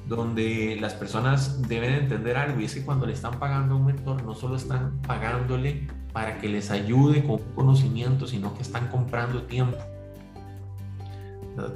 donde 0.08 0.76
las 0.78 0.92
personas 0.92 1.66
deben 1.66 1.94
entender 1.94 2.36
algo 2.36 2.60
y 2.60 2.66
es 2.66 2.74
que 2.74 2.84
cuando 2.84 3.06
le 3.06 3.14
están 3.14 3.38
pagando 3.38 3.76
a 3.76 3.78
un 3.78 3.86
mentor 3.86 4.22
no 4.24 4.34
solo 4.34 4.56
están 4.56 5.00
pagándole 5.00 5.86
para 6.12 6.36
que 6.36 6.50
les 6.50 6.70
ayude 6.70 7.24
con 7.24 7.38
conocimiento, 7.54 8.26
sino 8.26 8.54
que 8.54 8.60
están 8.60 8.88
comprando 8.88 9.44
tiempo. 9.44 9.78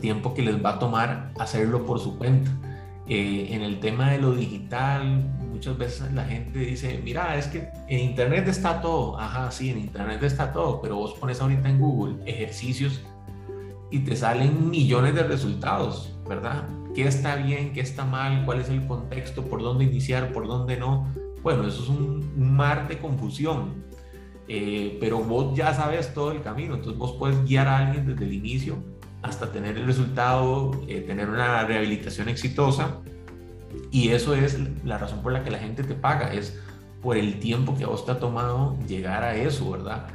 Tiempo 0.00 0.34
que 0.34 0.42
les 0.42 0.64
va 0.64 0.70
a 0.70 0.78
tomar 0.78 1.32
hacerlo 1.38 1.84
por 1.84 1.98
su 2.00 2.18
cuenta. 2.18 2.50
Eh, 3.06 3.48
en 3.50 3.62
el 3.62 3.80
tema 3.80 4.10
de 4.10 4.18
lo 4.18 4.32
digital, 4.32 5.24
muchas 5.50 5.76
veces 5.76 6.12
la 6.12 6.24
gente 6.24 6.58
dice, 6.58 7.00
mira, 7.04 7.36
es 7.36 7.48
que 7.48 7.68
en 7.88 8.00
Internet 8.00 8.48
está 8.48 8.80
todo. 8.80 9.18
Ajá, 9.18 9.50
sí, 9.50 9.70
en 9.70 9.78
Internet 9.78 10.22
está 10.22 10.52
todo, 10.52 10.80
pero 10.80 10.96
vos 10.96 11.12
pones 11.14 11.40
ahorita 11.40 11.68
en 11.68 11.80
Google 11.80 12.16
ejercicios 12.24 13.02
y 13.90 14.00
te 14.00 14.16
salen 14.16 14.70
millones 14.70 15.14
de 15.14 15.22
resultados, 15.22 16.12
¿verdad? 16.28 16.64
¿Qué 16.94 17.06
está 17.06 17.36
bien, 17.36 17.72
qué 17.72 17.80
está 17.80 18.04
mal, 18.04 18.44
cuál 18.44 18.60
es 18.60 18.68
el 18.68 18.86
contexto, 18.86 19.44
por 19.44 19.62
dónde 19.62 19.84
iniciar, 19.84 20.32
por 20.32 20.46
dónde 20.46 20.76
no? 20.76 21.06
Bueno, 21.42 21.66
eso 21.66 21.82
es 21.82 21.88
un, 21.88 22.24
mar 22.36 22.88
de 22.88 22.98
confusión, 22.98 23.84
eh, 24.48 24.96
pero 25.00 25.20
vos 25.20 25.56
ya 25.56 25.72
sabes 25.74 26.12
todo 26.14 26.32
el 26.32 26.42
camino, 26.42 26.74
entonces 26.74 26.98
vos 26.98 27.16
puedes 27.18 27.44
guiar 27.44 27.68
a 27.68 27.78
alguien 27.78 28.06
desde 28.06 28.24
el 28.24 28.32
inicio 28.32 28.82
hasta 29.24 29.50
tener 29.50 29.78
el 29.78 29.86
resultado, 29.86 30.82
eh, 30.86 31.00
tener 31.00 31.30
una 31.30 31.64
rehabilitación 31.64 32.28
exitosa 32.28 32.98
y 33.90 34.10
eso 34.10 34.34
es 34.34 34.58
la 34.84 34.98
razón 34.98 35.22
por 35.22 35.32
la 35.32 35.42
que 35.42 35.50
la 35.50 35.58
gente 35.58 35.82
te 35.82 35.94
paga, 35.94 36.32
es 36.32 36.60
por 37.02 37.16
el 37.16 37.40
tiempo 37.40 37.74
que 37.76 37.84
a 37.84 37.86
vos 37.88 38.04
te 38.04 38.12
ha 38.12 38.18
tomado 38.18 38.76
llegar 38.86 39.22
a 39.22 39.34
eso, 39.34 39.70
¿verdad? 39.70 40.06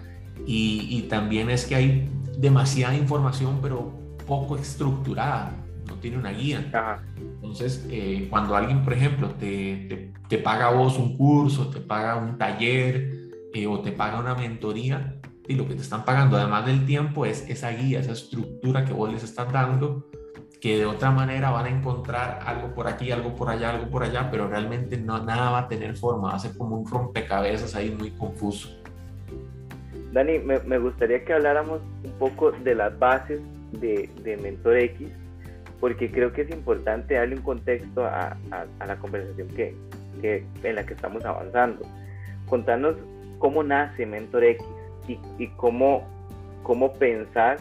Y, 0.45 0.87
y 0.89 1.03
también 1.03 1.49
es 1.49 1.65
que 1.65 1.75
hay 1.75 2.09
demasiada 2.37 2.95
información, 2.95 3.59
pero 3.61 3.91
poco 4.27 4.55
estructurada, 4.57 5.53
no 5.87 5.95
tiene 5.95 6.17
una 6.17 6.31
guía. 6.31 7.01
Entonces, 7.17 7.85
eh, 7.89 8.27
cuando 8.29 8.55
alguien, 8.55 8.83
por 8.83 8.93
ejemplo, 8.93 9.31
te, 9.31 10.13
te, 10.27 10.37
paga 10.37 10.67
a 10.67 10.71
vos 10.71 10.97
un 10.97 11.17
curso, 11.17 11.67
te 11.69 11.79
paga 11.79 12.15
un 12.15 12.37
taller 12.37 13.29
eh, 13.53 13.67
o 13.67 13.79
te 13.79 13.91
paga 13.91 14.19
una 14.19 14.35
mentoría, 14.35 15.18
y 15.49 15.55
lo 15.55 15.67
que 15.67 15.73
te 15.73 15.81
están 15.81 16.05
pagando, 16.05 16.37
además 16.37 16.67
del 16.67 16.85
tiempo, 16.85 17.25
es 17.25 17.49
esa 17.49 17.71
guía, 17.71 17.99
esa 17.99 18.11
estructura 18.11 18.85
que 18.85 18.93
vos 18.93 19.11
les 19.11 19.23
estás 19.23 19.51
dando, 19.51 20.05
que 20.61 20.77
de 20.77 20.85
otra 20.85 21.09
manera 21.09 21.49
van 21.49 21.65
a 21.65 21.69
encontrar 21.69 22.41
algo 22.45 22.75
por 22.75 22.87
aquí, 22.87 23.11
algo 23.11 23.35
por 23.35 23.49
allá, 23.49 23.71
algo 23.71 23.89
por 23.89 24.03
allá, 24.03 24.29
pero 24.29 24.47
realmente 24.47 24.95
no, 24.97 25.17
nada 25.23 25.49
va 25.49 25.59
a 25.61 25.67
tener 25.67 25.97
forma, 25.97 26.29
va 26.29 26.35
a 26.35 26.39
ser 26.39 26.55
como 26.55 26.77
un 26.77 26.87
rompecabezas 26.87 27.75
ahí 27.75 27.89
muy 27.89 28.11
confuso. 28.11 28.69
Dani, 30.13 30.37
me, 30.37 30.77
gustaría 30.77 31.25
que 31.25 31.33
habláramos 31.33 31.81
un 32.03 32.11
poco 32.19 32.51
de 32.51 32.75
las 32.75 32.97
bases 32.99 33.41
de, 33.71 34.37
Mentor 34.43 34.77
X, 34.77 35.07
porque 35.79 36.11
creo 36.11 36.31
que 36.31 36.43
es 36.43 36.51
importante 36.51 37.15
darle 37.15 37.37
un 37.37 37.41
contexto 37.41 38.05
a, 38.05 38.37
la 38.85 38.95
conversación 38.97 39.47
que, 39.47 40.45
en 40.61 40.75
la 40.75 40.85
que 40.85 40.93
estamos 40.93 41.25
avanzando. 41.25 41.81
Contanos 42.45 42.97
cómo 43.39 43.63
nace 43.63 44.05
Mentor 44.05 44.43
X 44.43 44.63
y, 45.37 45.47
cómo, 45.57 46.07
cómo 46.63 46.93
pensar 46.93 47.57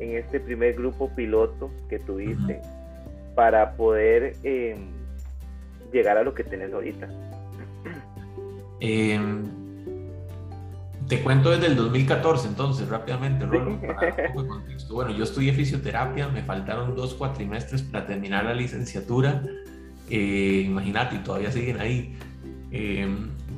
en 0.00 0.16
este 0.16 0.40
primer 0.40 0.74
grupo 0.74 1.08
piloto 1.14 1.70
que 1.88 1.98
tuviste 2.00 2.60
para 3.34 3.72
poder 3.76 4.36
em, 4.42 4.88
llegar 5.92 6.18
a 6.18 6.22
lo 6.22 6.34
que 6.34 6.44
tenés 6.44 6.72
ahorita. 6.72 7.08
Eh, 8.80 9.18
te 11.08 11.22
cuento 11.22 11.50
desde 11.50 11.66
el 11.66 11.76
2014, 11.76 12.48
entonces, 12.48 12.88
rápidamente, 12.88 13.44
Bueno, 13.44 15.10
yo 15.10 15.24
estudié 15.24 15.52
fisioterapia, 15.52 16.28
me 16.28 16.42
faltaron 16.42 16.94
dos 16.94 17.14
cuatrimestres 17.14 17.82
para 17.82 18.06
terminar 18.06 18.44
la 18.44 18.54
licenciatura. 18.54 19.42
Eh, 20.08 20.64
imagínate, 20.66 21.16
y 21.16 21.18
todavía 21.18 21.50
siguen 21.50 21.80
ahí. 21.80 22.16
Eh, 22.70 23.06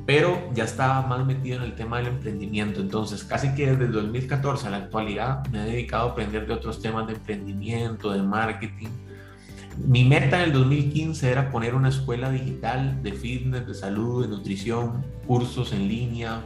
pero 0.07 0.49
ya 0.53 0.63
estaba 0.63 1.05
más 1.05 1.23
metido 1.25 1.57
en 1.57 1.63
el 1.63 1.75
tema 1.75 1.97
del 1.97 2.07
emprendimiento. 2.07 2.81
Entonces, 2.81 3.23
casi 3.23 3.53
que 3.53 3.67
desde 3.67 3.85
el 3.85 3.91
2014 3.91 4.65
a 4.65 4.69
la 4.71 4.77
actualidad 4.77 5.45
me 5.49 5.61
he 5.61 5.71
dedicado 5.71 6.07
a 6.07 6.11
aprender 6.13 6.47
de 6.47 6.53
otros 6.53 6.81
temas 6.81 7.05
de 7.05 7.13
emprendimiento, 7.13 8.11
de 8.11 8.23
marketing. 8.23 8.87
Mi 9.85 10.05
meta 10.05 10.37
en 10.37 10.45
el 10.45 10.53
2015 10.53 11.29
era 11.29 11.51
poner 11.51 11.75
una 11.75 11.89
escuela 11.89 12.31
digital 12.31 13.03
de 13.03 13.11
fitness, 13.11 13.67
de 13.67 13.75
salud, 13.75 14.23
de 14.23 14.29
nutrición, 14.29 15.05
cursos 15.27 15.73
en 15.73 15.87
línea, 15.87 16.41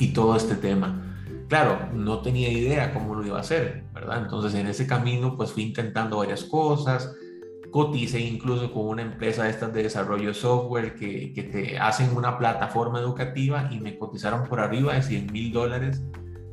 y 0.00 0.08
todo 0.08 0.34
este 0.34 0.56
tema. 0.56 1.06
Claro, 1.48 1.90
no 1.92 2.20
tenía 2.20 2.48
idea 2.48 2.92
cómo 2.92 3.14
lo 3.14 3.26
iba 3.26 3.36
a 3.36 3.40
hacer, 3.40 3.84
¿verdad? 3.92 4.22
Entonces 4.22 4.54
en 4.54 4.66
ese 4.66 4.86
camino 4.86 5.36
pues 5.36 5.52
fui 5.52 5.64
intentando 5.64 6.16
varias 6.16 6.44
cosas, 6.44 7.12
coticé 7.70 8.20
incluso 8.20 8.72
con 8.72 8.88
una 8.88 9.02
empresa 9.02 9.44
de 9.44 9.50
estas 9.50 9.72
de 9.72 9.82
desarrollo 9.82 10.28
de 10.28 10.34
software 10.34 10.94
que, 10.94 11.32
que 11.32 11.42
te 11.42 11.78
hacen 11.78 12.16
una 12.16 12.38
plataforma 12.38 13.00
educativa 13.00 13.68
y 13.70 13.80
me 13.80 13.98
cotizaron 13.98 14.48
por 14.48 14.60
arriba 14.60 14.94
de 14.94 15.02
100 15.02 15.32
mil 15.32 15.52
dólares 15.52 16.02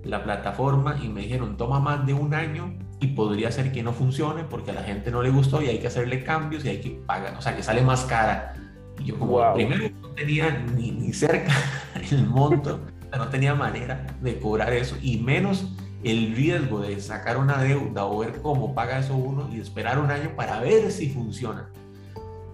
la 0.03 0.23
plataforma 0.23 0.99
y 1.03 1.09
me 1.09 1.21
dijeron 1.21 1.57
toma 1.57 1.79
más 1.79 2.05
de 2.05 2.13
un 2.13 2.33
año 2.33 2.77
y 2.99 3.07
podría 3.07 3.51
ser 3.51 3.71
que 3.71 3.83
no 3.83 3.93
funcione 3.93 4.43
porque 4.43 4.71
a 4.71 4.73
la 4.73 4.83
gente 4.83 5.11
no 5.11 5.21
le 5.21 5.29
gustó 5.29 5.61
y 5.61 5.67
hay 5.67 5.79
que 5.79 5.87
hacerle 5.87 6.23
cambios 6.23 6.65
y 6.65 6.69
hay 6.69 6.81
que 6.81 6.91
pagar, 7.05 7.35
o 7.37 7.41
sea 7.41 7.55
que 7.55 7.63
sale 7.63 7.81
más 7.81 8.05
cara. 8.05 8.53
Y 8.99 9.05
yo 9.05 9.19
como 9.19 9.53
primero 9.53 9.89
no 10.01 10.09
tenía 10.09 10.65
ni, 10.75 10.91
ni 10.91 11.13
cerca 11.13 11.53
el 12.11 12.25
monto 12.25 12.79
no 13.15 13.27
tenía 13.29 13.55
manera 13.55 14.05
de 14.21 14.39
cobrar 14.39 14.73
eso. 14.73 14.95
Y 15.01 15.17
menos 15.17 15.73
el 16.03 16.35
riesgo 16.35 16.81
de 16.81 16.99
sacar 17.01 17.37
una 17.37 17.57
deuda 17.61 18.05
o 18.05 18.19
ver 18.19 18.41
cómo 18.41 18.73
paga 18.73 18.99
eso 18.99 19.15
uno 19.15 19.49
y 19.51 19.59
esperar 19.59 19.99
un 19.99 20.11
año 20.11 20.31
para 20.35 20.59
ver 20.59 20.91
si 20.91 21.09
funciona. 21.09 21.69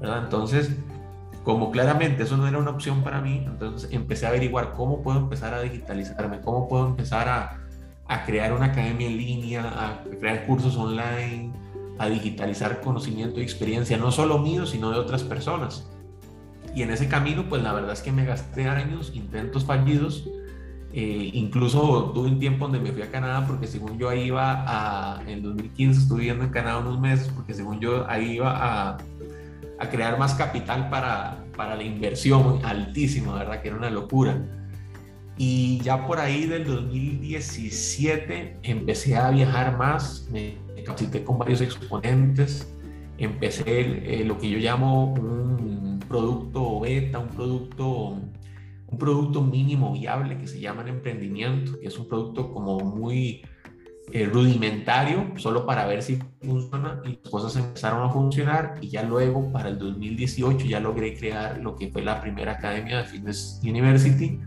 Entonces, 0.01 0.71
como 1.43 1.71
claramente 1.71 2.23
eso 2.23 2.37
no 2.37 2.47
era 2.47 2.57
una 2.57 2.71
opción 2.71 3.03
para 3.03 3.21
mí, 3.21 3.43
entonces 3.45 3.89
empecé 3.91 4.25
a 4.25 4.29
averiguar 4.29 4.73
cómo 4.73 5.01
puedo 5.01 5.17
empezar 5.17 5.53
a 5.53 5.61
digitalizarme, 5.61 6.39
cómo 6.41 6.67
puedo 6.67 6.87
empezar 6.87 7.27
a, 7.27 7.59
a 8.07 8.25
crear 8.25 8.53
una 8.53 8.67
academia 8.67 9.07
en 9.07 9.17
línea, 9.17 9.63
a 9.65 10.03
crear 10.19 10.45
cursos 10.45 10.77
online, 10.77 11.51
a 11.99 12.07
digitalizar 12.07 12.81
conocimiento 12.81 13.39
y 13.39 13.43
experiencia, 13.43 13.97
no 13.97 14.11
solo 14.11 14.39
mío, 14.39 14.65
sino 14.65 14.91
de 14.91 14.99
otras 14.99 15.23
personas. 15.23 15.87
Y 16.75 16.81
en 16.81 16.91
ese 16.91 17.07
camino, 17.07 17.45
pues 17.49 17.61
la 17.61 17.73
verdad 17.73 17.91
es 17.91 18.01
que 18.01 18.11
me 18.11 18.25
gasté 18.25 18.67
años, 18.67 19.11
intentos 19.13 19.65
fallidos, 19.65 20.27
eh, 20.93 21.31
incluso 21.33 22.11
tuve 22.13 22.27
un 22.27 22.39
tiempo 22.39 22.65
donde 22.65 22.79
me 22.79 22.91
fui 22.91 23.01
a 23.01 23.09
Canadá 23.09 23.47
porque 23.47 23.65
según 23.65 23.97
yo 23.97 24.09
ahí 24.09 24.25
iba 24.25 24.63
a, 24.67 25.23
en 25.27 25.41
2015 25.41 26.01
estuve 26.01 26.19
viviendo 26.19 26.43
en 26.43 26.51
Canadá 26.51 26.77
unos 26.77 26.99
meses 26.99 27.29
porque 27.35 27.55
según 27.55 27.79
yo 27.79 28.07
ahí 28.07 28.33
iba 28.33 28.51
a, 28.51 28.97
a 29.79 29.89
crear 29.89 30.19
más 30.19 30.35
capital 30.35 30.89
para, 30.89 31.43
para 31.57 31.75
la 31.75 31.83
inversión 31.83 32.59
altísima, 32.63 33.33
¿verdad? 33.33 33.61
Que 33.61 33.69
era 33.69 33.77
una 33.77 33.89
locura. 33.89 34.39
Y 35.35 35.79
ya 35.79 36.05
por 36.05 36.19
ahí 36.19 36.45
del 36.45 36.65
2017 36.65 38.59
empecé 38.61 39.15
a 39.15 39.31
viajar 39.31 39.75
más, 39.77 40.27
me 40.31 40.57
capacité 40.85 41.23
con 41.23 41.39
varios 41.39 41.61
exponentes, 41.61 42.71
empecé 43.17 43.63
eh, 44.21 44.23
lo 44.25 44.37
que 44.37 44.49
yo 44.49 44.59
llamo 44.59 45.13
un 45.13 45.99
producto 46.07 46.81
beta, 46.81 47.17
un 47.17 47.29
producto, 47.29 48.19
un 48.93 48.99
producto 48.99 49.41
mínimo 49.41 49.91
viable 49.91 50.37
que 50.37 50.47
se 50.47 50.59
llama 50.59 50.87
emprendimiento, 50.87 51.79
que 51.79 51.87
es 51.87 51.97
un 51.97 52.07
producto 52.07 52.53
como 52.53 52.79
muy 52.79 53.41
eh, 54.11 54.25
rudimentario, 54.25 55.31
solo 55.37 55.65
para 55.65 55.87
ver 55.87 56.03
si 56.03 56.19
funciona 56.41 57.01
y 57.05 57.17
las 57.23 57.31
cosas 57.31 57.55
empezaron 57.55 58.03
a 58.03 58.09
funcionar 58.09 58.75
y 58.81 58.89
ya 58.89 59.01
luego 59.01 59.51
para 59.51 59.69
el 59.69 59.79
2018 59.79 60.67
ya 60.67 60.79
logré 60.79 61.17
crear 61.17 61.57
lo 61.59 61.75
que 61.75 61.89
fue 61.89 62.03
la 62.03 62.21
primera 62.21 62.53
academia 62.53 62.99
de 62.99 63.05
Fitness 63.05 63.59
University, 63.63 64.39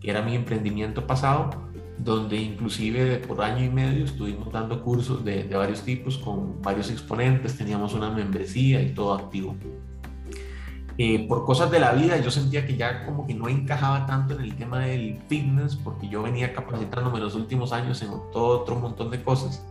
que 0.00 0.10
era 0.10 0.20
mi 0.20 0.34
emprendimiento 0.34 1.06
pasado, 1.06 1.50
donde 1.96 2.36
inclusive 2.36 3.18
por 3.18 3.40
año 3.40 3.64
y 3.64 3.70
medio 3.70 4.04
estuvimos 4.04 4.52
dando 4.52 4.82
cursos 4.82 5.24
de, 5.24 5.44
de 5.44 5.56
varios 5.56 5.82
tipos 5.82 6.18
con 6.18 6.60
varios 6.60 6.90
exponentes, 6.90 7.56
teníamos 7.56 7.94
una 7.94 8.10
membresía 8.10 8.82
y 8.82 8.92
todo 8.92 9.14
activo. 9.14 9.56
Eh, 10.96 11.26
por 11.26 11.44
cosas 11.44 11.72
de 11.72 11.80
la 11.80 11.92
vida 11.92 12.18
yo 12.18 12.30
sentía 12.30 12.64
que 12.66 12.76
ya 12.76 13.04
como 13.04 13.26
que 13.26 13.34
no 13.34 13.48
encajaba 13.48 14.06
tanto 14.06 14.34
en 14.34 14.42
el 14.42 14.54
tema 14.54 14.78
del 14.78 15.18
fitness 15.28 15.74
porque 15.74 16.08
yo 16.08 16.22
venía 16.22 16.52
capacitándome 16.52 17.18
los 17.18 17.34
últimos 17.34 17.72
años 17.72 18.00
en 18.02 18.10
todo 18.32 18.60
otro 18.60 18.76
montón 18.76 19.10
de 19.10 19.20
cosas 19.20 19.66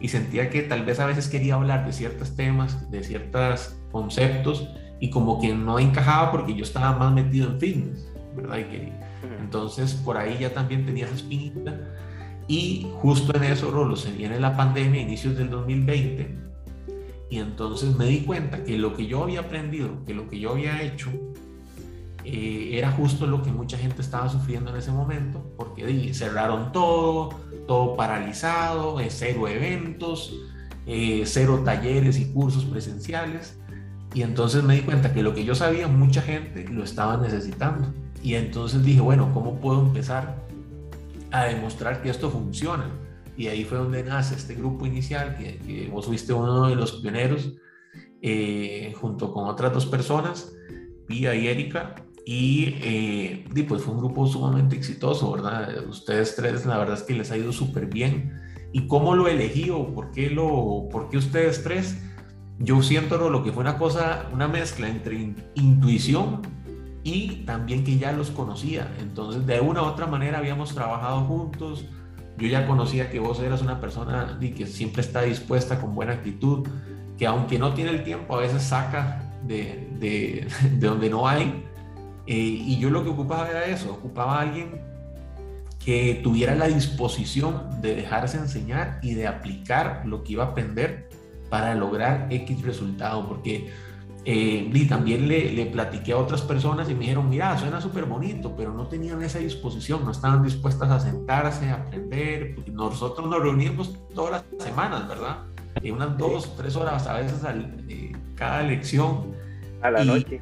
y 0.00 0.08
sentía 0.08 0.50
que 0.50 0.62
tal 0.62 0.84
vez 0.84 1.00
a 1.00 1.06
veces 1.06 1.28
quería 1.28 1.54
hablar 1.54 1.86
de 1.86 1.94
ciertos 1.94 2.36
temas, 2.36 2.90
de 2.90 3.02
ciertos 3.02 3.74
conceptos 3.90 4.68
y 5.00 5.08
como 5.08 5.40
que 5.40 5.54
no 5.54 5.78
encajaba 5.78 6.30
porque 6.30 6.54
yo 6.54 6.64
estaba 6.64 6.98
más 6.98 7.10
metido 7.10 7.52
en 7.52 7.58
fitness, 7.58 8.06
¿verdad? 8.36 8.58
Y 8.58 8.92
entonces 9.40 9.94
por 9.94 10.18
ahí 10.18 10.36
ya 10.38 10.52
también 10.52 10.84
tenía 10.84 11.06
esa 11.06 11.14
espinita 11.14 11.74
y 12.48 12.86
justo 13.00 13.34
en 13.34 13.44
eso, 13.44 13.70
Rolo, 13.70 13.96
se 13.96 14.12
viene 14.12 14.38
la 14.38 14.54
pandemia, 14.54 15.00
inicios 15.00 15.36
del 15.36 15.48
2020 15.48 16.45
y 17.28 17.38
entonces 17.38 17.96
me 17.96 18.06
di 18.06 18.20
cuenta 18.20 18.62
que 18.62 18.78
lo 18.78 18.94
que 18.94 19.06
yo 19.06 19.22
había 19.22 19.40
aprendido, 19.40 20.04
que 20.04 20.14
lo 20.14 20.28
que 20.28 20.38
yo 20.38 20.52
había 20.52 20.82
hecho, 20.82 21.10
eh, 22.24 22.78
era 22.78 22.90
justo 22.92 23.26
lo 23.26 23.42
que 23.42 23.50
mucha 23.50 23.78
gente 23.78 24.02
estaba 24.02 24.28
sufriendo 24.28 24.70
en 24.70 24.76
ese 24.76 24.92
momento, 24.92 25.44
porque 25.56 26.12
cerraron 26.14 26.72
todo, 26.72 27.30
todo 27.66 27.96
paralizado, 27.96 29.00
eh, 29.00 29.08
cero 29.10 29.48
eventos, 29.48 30.34
eh, 30.86 31.22
cero 31.24 31.62
talleres 31.64 32.18
y 32.18 32.32
cursos 32.32 32.64
presenciales. 32.64 33.58
Y 34.14 34.22
entonces 34.22 34.62
me 34.62 34.74
di 34.74 34.80
cuenta 34.80 35.12
que 35.12 35.22
lo 35.22 35.34
que 35.34 35.44
yo 35.44 35.54
sabía, 35.54 35.88
mucha 35.88 36.22
gente 36.22 36.66
lo 36.68 36.84
estaba 36.84 37.16
necesitando. 37.16 37.92
Y 38.22 38.34
entonces 38.34 38.84
dije, 38.84 39.00
bueno, 39.00 39.30
¿cómo 39.34 39.60
puedo 39.60 39.82
empezar 39.82 40.36
a 41.32 41.44
demostrar 41.44 42.02
que 42.02 42.10
esto 42.10 42.30
funciona? 42.30 42.90
Y 43.36 43.48
ahí 43.48 43.64
fue 43.64 43.78
donde 43.78 44.02
nace 44.02 44.34
este 44.34 44.54
grupo 44.54 44.86
inicial, 44.86 45.36
que, 45.36 45.88
vos 45.92 46.06
fuiste 46.06 46.32
uno 46.32 46.68
de 46.68 46.76
los 46.76 46.92
pioneros, 46.92 47.52
eh, 48.22 48.94
junto 48.98 49.32
con 49.32 49.48
otras 49.48 49.72
dos 49.72 49.86
personas, 49.86 50.52
Pia 51.06 51.34
y 51.34 51.46
Erika, 51.46 51.94
y, 52.24 52.74
eh, 52.82 53.44
pues 53.68 53.82
fue 53.82 53.94
un 53.94 54.00
grupo 54.00 54.26
sumamente 54.26 54.74
exitoso, 54.74 55.30
¿verdad? 55.32 55.86
Ustedes 55.88 56.34
tres, 56.34 56.66
la 56.66 56.78
verdad 56.78 56.96
es 56.96 57.02
que 57.02 57.14
les 57.14 57.30
ha 57.30 57.36
ido 57.36 57.52
súper 57.52 57.86
bien. 57.86 58.42
¿Y 58.72 58.88
cómo 58.88 59.14
lo 59.14 59.28
elegí 59.28 59.70
o 59.70 59.94
por 59.94 60.10
qué, 60.10 60.28
lo, 60.28 60.88
por 60.90 61.08
qué 61.08 61.18
ustedes 61.18 61.62
tres? 61.62 61.96
Yo 62.58 62.82
siento 62.82 63.30
lo 63.30 63.44
que 63.44 63.52
fue 63.52 63.60
una 63.60 63.78
cosa, 63.78 64.28
una 64.32 64.48
mezcla 64.48 64.88
entre 64.88 65.34
intuición 65.54 66.42
y 67.04 67.44
también 67.44 67.84
que 67.84 67.96
ya 67.96 68.10
los 68.10 68.30
conocía. 68.30 68.92
Entonces, 68.98 69.46
de 69.46 69.60
una 69.60 69.82
u 69.82 69.84
otra 69.84 70.06
manera 70.06 70.38
habíamos 70.38 70.74
trabajado 70.74 71.20
juntos, 71.20 71.84
yo 72.38 72.48
ya 72.48 72.66
conocía 72.66 73.10
que 73.10 73.18
vos 73.18 73.40
eras 73.40 73.62
una 73.62 73.80
persona 73.80 74.38
que 74.40 74.66
siempre 74.66 75.02
está 75.02 75.22
dispuesta 75.22 75.80
con 75.80 75.94
buena 75.94 76.12
actitud, 76.12 76.66
que 77.18 77.26
aunque 77.26 77.58
no 77.58 77.74
tiene 77.74 77.90
el 77.90 78.04
tiempo, 78.04 78.36
a 78.36 78.40
veces 78.40 78.62
saca 78.62 79.22
de, 79.46 79.88
de, 79.98 80.46
de 80.78 80.86
donde 80.86 81.08
no 81.08 81.26
hay. 81.26 81.64
Eh, 82.26 82.34
y 82.34 82.78
yo 82.78 82.90
lo 82.90 83.04
que 83.04 83.10
ocupaba 83.10 83.48
era 83.48 83.64
eso, 83.66 83.92
ocupaba 83.92 84.38
a 84.38 84.42
alguien 84.42 84.80
que 85.84 86.20
tuviera 86.22 86.56
la 86.56 86.66
disposición 86.66 87.80
de 87.80 87.94
dejarse 87.94 88.36
enseñar 88.38 88.98
y 89.02 89.14
de 89.14 89.28
aplicar 89.28 90.02
lo 90.04 90.24
que 90.24 90.32
iba 90.32 90.44
a 90.44 90.48
aprender 90.48 91.08
para 91.48 91.76
lograr 91.76 92.26
X 92.28 92.62
resultado, 92.62 93.28
porque 93.28 93.70
eh, 94.28 94.68
y 94.74 94.86
también 94.86 95.28
le, 95.28 95.52
le, 95.52 95.66
platiqué 95.66 96.12
a 96.12 96.16
otras 96.18 96.42
personas 96.42 96.90
y 96.90 96.94
me 96.94 97.02
dijeron, 97.02 97.28
mira, 97.28 97.56
suena 97.56 97.80
súper 97.80 98.06
bonito, 98.06 98.56
pero 98.56 98.74
no 98.74 98.88
tenían 98.88 99.22
esa 99.22 99.38
disposición, 99.38 100.04
no 100.04 100.10
estaban 100.10 100.42
dispuestas 100.42 100.90
a 100.90 100.98
sentarse, 100.98 101.70
a 101.70 101.74
aprender, 101.74 102.56
nosotros 102.72 103.30
nos 103.30 103.40
reuníamos 103.40 103.96
todas 104.16 104.44
las 104.58 104.64
semanas, 104.66 105.06
¿verdad? 105.06 105.44
En 105.76 105.94
unas 105.94 106.18
dos, 106.18 106.56
tres 106.56 106.74
horas 106.74 107.06
a 107.06 107.18
veces 107.18 107.44
al, 107.44 107.84
eh, 107.88 108.16
cada 108.34 108.62
lección. 108.62 109.32
A 109.80 109.92
la 109.92 110.04
noche. 110.04 110.40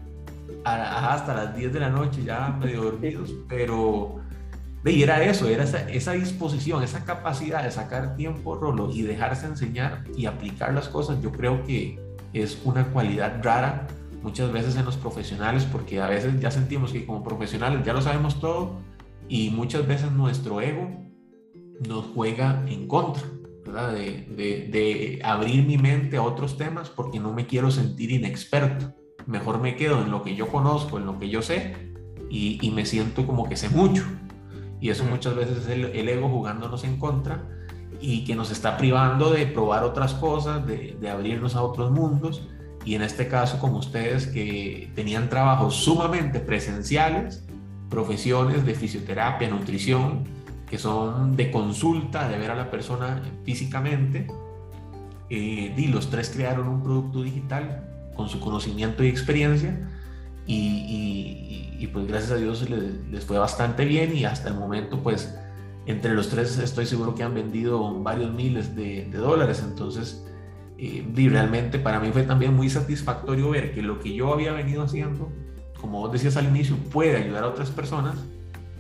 hasta 0.65 1.35
las 1.35 1.55
10 1.55 1.75
de 1.75 1.81
la 1.81 1.91
noche 1.91 2.25
ya 2.25 2.57
medio 2.59 2.85
dormidos, 2.85 3.35
pero 3.51 4.19
y 4.83 5.03
era 5.03 5.23
eso, 5.23 5.47
era 5.47 5.65
esa, 5.65 5.91
esa, 5.91 6.13
disposición, 6.13 6.83
esa 6.83 7.05
capacidad 7.05 7.63
de 7.63 7.71
sacar 7.71 8.17
tiempo, 8.17 8.55
Rolo, 8.55 8.91
y 8.91 9.03
dejarse 9.03 9.45
enseñar 9.45 10.05
y 10.17 10.25
aplicar 10.25 10.73
las 10.73 10.89
cosas, 10.89 11.21
yo 11.21 11.33
creo 11.33 11.65
que 11.65 12.03
es 12.35 12.61
una 12.65 12.89
cualidad 12.89 13.41
rara 13.43 13.87
muchas 14.23 14.53
veces 14.53 14.77
en 14.77 14.85
los 14.85 14.97
profesionales 14.97 15.67
porque 15.71 16.01
a 16.01 16.09
veces 16.09 16.39
ya 16.41 16.51
sentimos 16.51 16.93
que 16.93 17.07
como 17.07 17.23
profesionales 17.23 17.85
ya 17.85 17.93
lo 17.93 18.03
sabemos 18.03 18.41
todo 18.41 18.81
y 19.29 19.51
muchas 19.51 19.87
veces 19.87 20.11
nuestro 20.13 20.61
ego 20.61 20.91
nos 21.89 22.07
juega 22.15 22.65
en 22.67 22.89
contra, 22.89 23.23
¿verdad? 23.65 23.93
De, 23.93 24.27
de, 24.71 25.21
abrir 25.25 25.67
mi 25.67 25.79
mente 25.79 26.17
a 26.17 26.23
otros 26.23 26.57
temas 26.57 26.91
porque 26.91 27.21
no 27.21 27.33
me 27.33 27.47
quiero 27.47 27.71
sentir 27.71 28.11
inexperto. 28.11 28.95
Mejor 29.27 29.61
me 29.61 29.77
quedo 29.77 30.03
en 30.03 30.11
lo 30.11 30.23
que 30.23 30.37
yo 30.37 30.49
conozco, 30.49 30.99
en 30.99 31.07
lo 31.07 31.19
que 31.19 31.29
yo 31.29 31.43
sé 31.43 31.95
y, 32.31 32.59
y 32.61 32.71
me 32.71 32.85
siento 32.85 33.27
como 33.27 33.49
que 33.49 33.57
sé 33.57 33.69
mucho. 33.71 34.05
Y 34.81 34.91
eso 34.91 35.05
muchas 35.05 35.35
veces 35.35 35.59
es 35.59 35.69
el, 35.69 35.85
el 35.87 36.09
ego 36.09 36.29
jugándonos 36.29 36.85
en 36.85 36.99
contra 36.99 37.54
y 38.07 38.23
que 38.25 38.35
nos 38.35 38.51
está 38.51 38.77
privando 38.77 39.31
de 39.31 39.47
probar 39.47 39.83
otras 39.83 40.13
cosas, 40.13 40.67
de, 40.67 40.99
abrirnos 41.11 41.57
a 41.57 41.63
otros 41.63 41.91
mundos. 41.91 42.43
Y 42.85 42.97
en 42.97 43.03
este 43.03 43.29
caso, 43.29 43.59
como 43.59 43.79
ustedes 43.79 44.27
que 44.27 44.93
tenían 44.95 45.31
trabajos 45.31 45.75
sumamente 45.77 46.39
presenciales, 46.39 47.43
profesiones 47.89 48.67
de 48.67 48.75
fisioterapia, 48.75 49.49
nutrición, 49.49 50.25
que 50.69 50.77
son 50.77 51.35
de 51.35 51.51
consulta, 51.51 52.29
de 52.29 52.37
ver 52.37 52.51
a 52.51 52.55
la 52.55 52.71
persona 52.71 53.23
físicamente, 53.45 54.27
eh, 55.31 55.73
y 55.75 55.87
los 55.87 56.11
tres 56.11 56.29
crearon 56.29 56.69
un 56.69 56.83
producto 56.83 57.23
digital 57.23 57.89
con 58.15 58.29
su 58.29 58.39
conocimiento 58.39 59.03
y 59.03 59.09
experiencia. 59.09 59.89
Y 60.47 61.89
pues 61.91 62.07
gracias 62.07 62.33
a 62.33 62.37
Dios 62.37 62.69
les, 62.69 63.07
les 63.11 63.25
fue 63.25 63.39
bastante 63.39 63.87
bien 63.87 64.15
y 64.15 64.27
hasta 64.27 64.49
el 64.49 64.57
momento 64.57 65.03
pues 65.03 65.35
entre 65.87 66.15
los 66.15 66.29
tres 66.29 66.59
estoy 66.59 66.87
seguro 66.87 67.15
que 67.15 67.23
han 67.23 67.35
vendido 67.35 67.93
varios 68.01 68.33
miles 68.33 68.75
de, 68.75 69.09
dólares. 69.11 69.63
Entonces, 69.65 70.25
eh, 70.79 71.07
y 71.15 71.29
realmente 71.29 71.79
para 71.79 72.01
mí 72.01 72.11
fue 72.13 72.23
también 72.23 72.55
muy 72.55 72.71
satisfactorio 72.71 73.51
ver 73.51 73.75
que 73.75 73.83
lo 73.83 74.01
que 74.01 74.15
yo 74.15 74.33
había 74.33 74.53
venido 74.53 74.83
haciendo, 74.83 75.31
como 75.81 76.01
vos 76.01 76.13
decías 76.13 76.37
al 76.37 76.47
inicio, 76.47 76.77
puede 76.91 77.17
ayudar 77.17 77.45
a 77.45 77.49
otras 77.49 77.71
personas, 77.71 78.17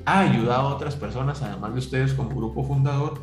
ha 0.06 0.20
ayudado 0.20 0.68
a 0.68 0.74
otras 0.74 0.96
personas, 0.96 1.42
además 1.42 1.72
de 1.72 1.78
ustedes 1.78 2.14
como 2.14 2.30
grupo 2.30 2.64
fundador, 2.64 3.20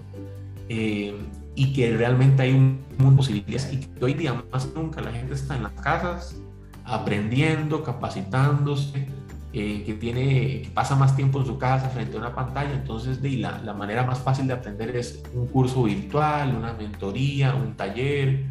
eh, 0.70 1.16
y 1.56 1.74
que 1.74 1.96
realmente 1.98 2.44
hay 2.44 2.54
un 2.54 2.80
mundo 2.98 3.12
de 3.12 3.18
posibilidades 3.18 3.74
y 3.74 3.78
que 3.78 4.06
hoy 4.06 4.14
día 4.14 4.42
más 4.52 4.70
nunca 4.74 5.02
la 5.02 5.12
gente 5.12 5.34
está 5.34 5.56
en 5.56 5.64
las 5.64 5.74
casas 5.74 6.42
aprendiendo, 6.86 7.84
capacitándose, 7.84 9.08
eh, 9.54 9.84
que, 9.86 9.96
tiene, 9.96 10.64
pasa 10.74 10.96
más 10.96 11.16
tiempo 11.16 11.40
en 11.40 11.46
su 11.46 11.58
casa 11.58 11.90
frente 11.90 12.16
a 12.16 12.20
una 12.20 12.34
pantalla, 12.34 12.72
entonces 12.72 13.22
de, 13.22 13.32
la, 13.32 13.62
la, 13.62 13.74
manera 13.74 14.06
más 14.06 14.20
fácil 14.20 14.48
de 14.48 14.54
aprender 14.54 14.96
es 14.96 15.22
un 15.34 15.48
curso 15.48 15.84
virtual, 15.84 16.56
una 16.56 16.74
mentoría, 16.74 17.54
un 17.54 17.76
taller, 17.76 18.46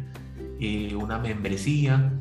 eh, 0.59 0.95
una 0.95 1.17
membresía. 1.17 2.13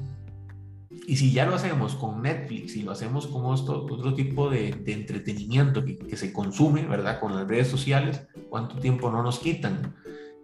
Y 1.07 1.17
si 1.17 1.31
ya 1.31 1.45
lo 1.45 1.55
hacemos 1.55 1.95
con 1.95 2.23
Netflix 2.23 2.75
y 2.77 2.83
lo 2.83 2.93
hacemos 2.93 3.27
con 3.27 3.45
otro 3.45 4.15
tipo 4.15 4.49
de, 4.49 4.73
de 4.73 4.93
entretenimiento 4.93 5.85
que, 5.85 5.99
que, 5.99 6.17
se 6.17 6.33
consume, 6.33 6.87
¿verdad? 6.87 7.21
Con 7.21 7.35
las 7.35 7.47
redes 7.47 7.69
sociales, 7.69 8.23
¿cuánto 8.49 8.77
tiempo 8.77 9.11
no 9.11 9.23
nos 9.23 9.41
quitan? 9.41 9.95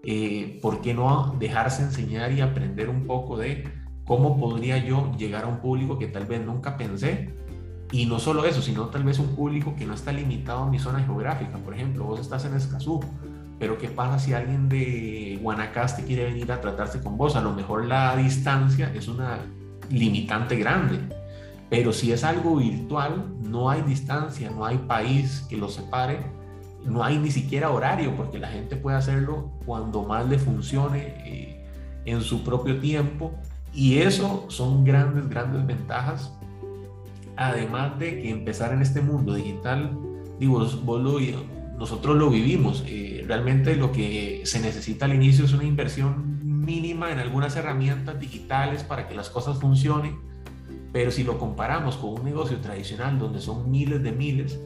Eh, 0.02 0.58
¿Por 0.60 0.82
qué 0.82 0.94
no 0.94 1.34
dejarse 1.38 1.82
enseñar 1.82 2.32
y 2.32 2.40
aprender 2.40 2.88
un 2.88 3.06
poco 3.06 3.36
de 3.36 3.64
cómo 4.04 4.38
podría 4.38 4.78
yo 4.78 5.10
llegar 5.16 5.44
a 5.44 5.48
un 5.48 5.58
público 5.58 5.98
que 5.98 6.06
tal 6.06 6.26
vez 6.26 6.44
nunca 6.44 6.76
pensé 6.76 7.34
y 7.92 8.06
no 8.06 8.18
solo 8.18 8.44
eso, 8.44 8.62
sino 8.62 8.86
tal 8.86 9.04
vez 9.04 9.18
un 9.18 9.34
público 9.34 9.74
que 9.76 9.86
no 9.86 9.94
está 9.94 10.12
limitado 10.12 10.64
a 10.64 10.70
mi 10.70 10.78
zona 10.78 11.02
geográfica. 11.04 11.58
Por 11.58 11.74
ejemplo, 11.74 12.04
vos 12.04 12.20
estás 12.20 12.44
en 12.44 12.54
Escazú, 12.54 13.00
pero 13.58 13.78
¿qué 13.78 13.88
pasa 13.88 14.18
si 14.18 14.32
alguien 14.32 14.68
de 14.68 15.38
Guanacaste 15.42 16.04
quiere 16.04 16.24
venir 16.24 16.50
a 16.52 16.60
tratarse 16.60 17.02
con 17.02 17.16
vos? 17.16 17.36
A 17.36 17.40
lo 17.40 17.52
mejor 17.52 17.84
la 17.86 18.16
distancia 18.16 18.92
es 18.94 19.08
una 19.08 19.38
limitante 19.88 20.56
grande, 20.56 20.98
pero 21.70 21.92
si 21.92 22.12
es 22.12 22.24
algo 22.24 22.56
virtual, 22.56 23.24
no 23.40 23.70
hay 23.70 23.82
distancia, 23.82 24.50
no 24.50 24.64
hay 24.64 24.78
país 24.78 25.46
que 25.48 25.56
lo 25.56 25.68
separe 25.68 26.36
no 26.86 27.02
hay 27.02 27.18
ni 27.18 27.30
siquiera 27.30 27.70
horario 27.70 28.14
porque 28.16 28.38
la 28.38 28.48
gente 28.48 28.76
puede 28.76 28.96
hacerlo 28.96 29.50
cuando 29.64 30.04
más 30.04 30.26
le 30.28 30.38
funcione 30.38 31.14
eh, 31.24 31.64
en 32.04 32.20
su 32.20 32.44
propio 32.44 32.78
tiempo 32.78 33.32
y 33.74 33.98
eso 33.98 34.46
son 34.48 34.84
grandes, 34.84 35.28
grandes 35.28 35.66
ventajas. 35.66 36.32
Además 37.36 37.98
de 37.98 38.22
que 38.22 38.30
empezar 38.30 38.72
en 38.72 38.82
este 38.82 39.00
mundo 39.00 39.34
digital, 39.34 39.98
digo, 40.38 40.60
nosotros 41.78 42.16
lo 42.16 42.30
vivimos. 42.30 42.84
Eh, 42.86 43.24
realmente 43.26 43.76
lo 43.76 43.92
que 43.92 44.42
se 44.44 44.60
necesita 44.60 45.04
al 45.04 45.14
inicio 45.14 45.44
es 45.44 45.52
una 45.52 45.64
inversión 45.64 46.36
mínima 46.64 47.12
en 47.12 47.18
algunas 47.18 47.54
herramientas 47.56 48.18
digitales 48.18 48.82
para 48.82 49.08
que 49.08 49.14
las 49.14 49.30
cosas 49.30 49.58
funcionen, 49.58 50.18
pero 50.92 51.10
si 51.10 51.24
lo 51.24 51.38
comparamos 51.38 51.96
con 51.96 52.14
un 52.14 52.24
negocio 52.24 52.58
tradicional 52.58 53.18
donde 53.18 53.40
son 53.40 53.70
miles 53.70 54.02
de 54.02 54.12
miles, 54.12 54.58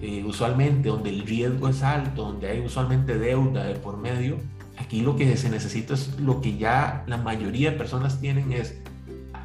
eh, 0.00 0.24
usualmente 0.24 0.88
donde 0.88 1.10
el 1.10 1.22
riesgo 1.22 1.68
es 1.68 1.82
alto, 1.82 2.24
donde 2.24 2.48
hay 2.48 2.60
usualmente 2.60 3.18
deuda 3.18 3.64
de 3.64 3.74
por 3.74 3.96
medio, 3.98 4.38
aquí 4.78 5.00
lo 5.02 5.16
que 5.16 5.36
se 5.36 5.50
necesita 5.50 5.94
es 5.94 6.18
lo 6.18 6.40
que 6.40 6.56
ya 6.56 7.04
la 7.06 7.16
mayoría 7.16 7.72
de 7.72 7.76
personas 7.76 8.20
tienen 8.20 8.52
es 8.52 8.80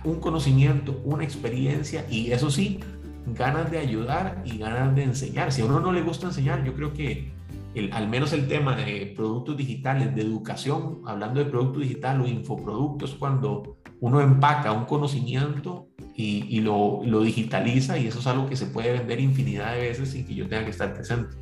un 0.03 0.19
conocimiento, 0.19 1.01
una 1.03 1.23
experiencia 1.23 2.05
y 2.09 2.31
eso 2.31 2.49
sí, 2.49 2.79
ganas 3.35 3.69
de 3.71 3.79
ayudar 3.79 4.41
y 4.45 4.57
ganas 4.57 4.95
de 4.95 5.03
enseñar. 5.03 5.51
Si 5.51 5.61
a 5.61 5.65
uno 5.65 5.79
no 5.79 5.91
le 5.91 6.01
gusta 6.01 6.27
enseñar, 6.27 6.63
yo 6.63 6.73
creo 6.73 6.93
que 6.93 7.31
el, 7.75 7.91
al 7.93 8.07
menos 8.07 8.33
el 8.33 8.47
tema 8.47 8.75
de 8.75 9.13
productos 9.15 9.57
digitales, 9.57 10.15
de 10.15 10.21
educación, 10.21 11.01
hablando 11.05 11.43
de 11.43 11.49
producto 11.49 11.79
digital 11.79 12.21
o 12.21 12.27
infoproductos, 12.27 13.15
cuando 13.15 13.77
uno 13.99 14.21
empaca 14.21 14.71
un 14.71 14.85
conocimiento 14.85 15.87
y, 16.15 16.45
y 16.49 16.61
lo, 16.61 17.01
lo, 17.05 17.21
digitaliza 17.21 17.97
y 17.97 18.07
eso 18.07 18.19
es 18.19 18.27
algo 18.27 18.47
que 18.47 18.55
se 18.55 18.65
puede 18.65 18.93
vender 18.93 19.19
infinidad 19.19 19.75
de 19.75 19.81
veces 19.81 20.11
sin 20.11 20.25
que 20.25 20.35
yo 20.35 20.47
tenga 20.47 20.63
que 20.63 20.71
estar 20.71 20.93
presente. 20.93 21.35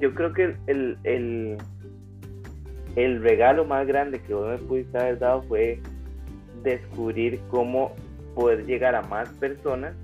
Yo 0.00 0.14
creo 0.14 0.32
que 0.32 0.56
el, 0.66 0.98
el, 1.04 1.56
el 2.96 3.22
regalo 3.22 3.64
más 3.64 3.86
grande 3.86 4.20
que 4.20 4.34
vos 4.34 4.48
me 4.48 4.58
pudiste 4.58 4.98
haber 4.98 5.18
dado 5.18 5.42
fue 5.42 5.80
descubrir 6.70 7.40
cómo 7.50 7.94
poder 8.34 8.66
llegar 8.66 8.94
a 8.94 9.02
más 9.02 9.28
personas 9.30 9.94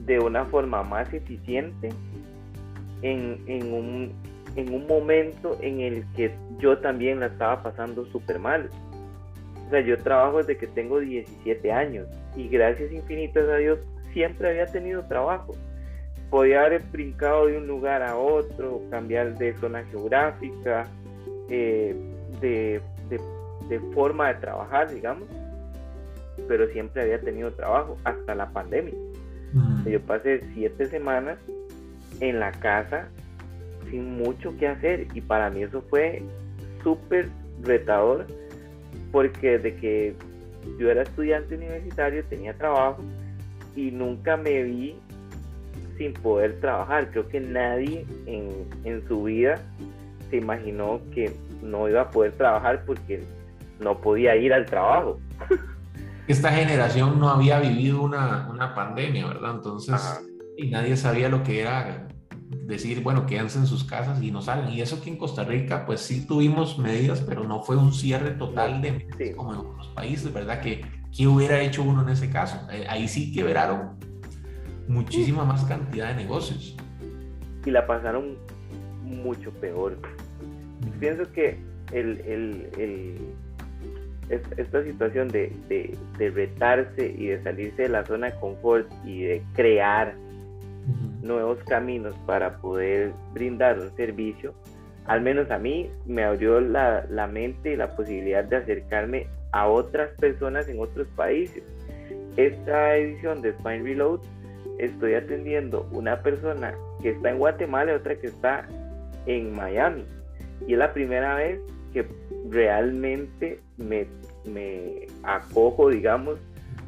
de 0.00 0.18
una 0.20 0.44
forma 0.44 0.82
más 0.82 1.12
eficiente 1.12 1.88
en, 3.02 3.40
en, 3.46 3.72
un, 3.72 4.12
en 4.56 4.72
un 4.72 4.86
momento 4.86 5.58
en 5.60 5.80
el 5.80 6.04
que 6.14 6.32
yo 6.58 6.78
también 6.78 7.20
la 7.20 7.26
estaba 7.26 7.62
pasando 7.62 8.06
súper 8.06 8.38
mal. 8.38 8.70
O 9.66 9.70
sea, 9.70 9.80
yo 9.80 9.98
trabajo 9.98 10.38
desde 10.38 10.56
que 10.56 10.66
tengo 10.68 11.00
17 11.00 11.72
años 11.72 12.06
y 12.36 12.48
gracias 12.48 12.92
infinitas 12.92 13.48
a 13.48 13.56
Dios 13.56 13.78
siempre 14.12 14.50
había 14.50 14.66
tenido 14.66 15.02
trabajo. 15.02 15.54
Podía 16.30 16.64
haber 16.64 16.82
brincado 16.92 17.46
de 17.46 17.58
un 17.58 17.66
lugar 17.66 18.02
a 18.02 18.16
otro, 18.16 18.80
cambiar 18.90 19.36
de 19.38 19.54
zona 19.56 19.84
geográfica, 19.84 20.86
eh, 21.48 21.94
de, 22.40 22.80
de, 23.08 23.20
de 23.68 23.80
forma 23.94 24.28
de 24.28 24.34
trabajar, 24.34 24.92
digamos, 24.92 25.28
pero 26.48 26.66
siempre 26.68 27.02
había 27.02 27.20
tenido 27.20 27.52
trabajo 27.52 27.96
hasta 28.04 28.34
la 28.34 28.50
pandemia. 28.50 28.94
Yo 29.86 30.00
pasé 30.02 30.42
siete 30.54 30.86
semanas 30.86 31.38
en 32.20 32.40
la 32.40 32.52
casa 32.52 33.08
sin 33.90 34.16
mucho 34.16 34.56
que 34.58 34.68
hacer 34.68 35.06
y 35.14 35.20
para 35.20 35.48
mí 35.50 35.62
eso 35.62 35.82
fue 35.88 36.22
súper 36.82 37.28
retador 37.62 38.26
porque 39.12 39.58
desde 39.58 39.76
que 39.76 40.14
yo 40.78 40.90
era 40.90 41.02
estudiante 41.02 41.56
universitario 41.56 42.24
tenía 42.24 42.54
trabajo 42.54 43.02
y 43.74 43.90
nunca 43.90 44.36
me 44.36 44.62
vi 44.64 44.96
sin 45.96 46.12
poder 46.12 46.60
trabajar. 46.60 47.10
Creo 47.10 47.28
que 47.28 47.40
nadie 47.40 48.04
en, 48.26 48.50
en 48.84 49.06
su 49.08 49.22
vida 49.24 49.60
se 50.30 50.36
imaginó 50.36 51.00
que 51.14 51.32
no 51.62 51.88
iba 51.88 52.02
a 52.02 52.10
poder 52.10 52.32
trabajar 52.32 52.84
porque 52.84 53.22
no 53.80 54.00
podía 54.00 54.36
ir 54.36 54.52
al 54.52 54.66
trabajo. 54.66 55.18
esta 56.28 56.50
generación 56.50 57.20
no 57.20 57.28
había 57.30 57.60
vivido 57.60 58.02
una, 58.02 58.48
una 58.50 58.74
pandemia, 58.74 59.26
¿verdad? 59.26 59.56
Entonces, 59.56 60.00
y 60.56 60.70
nadie 60.70 60.96
sabía 60.96 61.28
lo 61.28 61.42
que 61.42 61.60
era 61.60 62.08
decir, 62.66 63.02
bueno, 63.02 63.26
quédense 63.26 63.58
en 63.58 63.66
sus 63.66 63.84
casas 63.84 64.22
y 64.22 64.30
no 64.30 64.42
salen. 64.42 64.70
Y 64.70 64.80
eso 64.80 65.00
que 65.02 65.10
en 65.10 65.16
Costa 65.16 65.44
Rica, 65.44 65.84
pues 65.86 66.00
sí 66.00 66.26
tuvimos 66.26 66.78
medidas, 66.78 67.20
pero 67.20 67.44
no 67.44 67.62
fue 67.62 67.76
un 67.76 67.92
cierre 67.92 68.30
total 68.32 68.82
de 68.82 69.34
como 69.36 69.52
en 69.52 69.60
otros 69.60 69.88
países, 69.88 70.32
¿verdad? 70.32 70.60
Que, 70.60 70.84
¿Qué 71.16 71.26
hubiera 71.26 71.60
hecho 71.60 71.82
uno 71.82 72.02
en 72.02 72.10
ese 72.10 72.30
caso? 72.30 72.58
Eh, 72.70 72.86
ahí 72.88 73.08
sí 73.08 73.32
quebraron 73.32 73.96
muchísima 74.88 75.44
más 75.44 75.64
cantidad 75.64 76.08
de 76.08 76.14
negocios. 76.14 76.76
Y 77.64 77.70
la 77.70 77.86
pasaron 77.86 78.36
mucho 79.02 79.50
peor. 79.52 79.98
Pienso 81.00 81.30
que 81.32 81.58
el, 81.92 82.20
el, 82.20 82.70
el 82.78 83.34
esta 84.28 84.82
situación 84.82 85.28
de, 85.28 85.52
de, 85.68 86.30
retarse 86.30 87.14
y 87.16 87.26
de 87.26 87.42
salirse 87.42 87.82
de 87.82 87.88
la 87.88 88.04
zona 88.04 88.30
de 88.30 88.40
confort 88.40 88.88
y 89.04 89.22
de 89.22 89.42
crear 89.54 90.14
nuevos 91.22 91.58
caminos 91.64 92.14
para 92.26 92.56
poder 92.58 93.12
brindar 93.32 93.78
un 93.78 93.94
servicio, 93.96 94.54
al 95.06 95.20
menos 95.20 95.50
a 95.50 95.58
mí 95.58 95.90
me 96.06 96.24
abrió 96.24 96.60
la, 96.60 97.06
la, 97.08 97.26
mente 97.26 97.72
y 97.72 97.76
la 97.76 97.94
posibilidad 97.94 98.44
de 98.44 98.56
acercarme 98.56 99.26
a 99.52 99.68
otras 99.68 100.10
personas 100.18 100.68
en 100.68 100.80
otros 100.80 101.06
países. 101.14 101.62
Esta 102.36 102.96
edición 102.96 103.42
de 103.42 103.52
Spine 103.52 103.82
Reload 103.82 104.20
estoy 104.78 105.14
atendiendo 105.14 105.88
una 105.92 106.20
persona 106.22 106.74
que 107.00 107.10
está 107.10 107.30
en 107.30 107.38
Guatemala 107.38 107.92
y 107.92 107.94
otra 107.94 108.16
que 108.16 108.26
está 108.26 108.66
en 109.26 109.54
Miami. 109.54 110.04
Y 110.66 110.72
es 110.72 110.78
la 110.78 110.92
primera 110.92 111.36
vez 111.36 111.60
que 111.92 112.06
realmente 112.50 113.60
me, 113.76 114.06
me 114.44 115.06
acojo, 115.22 115.90
digamos, 115.90 116.38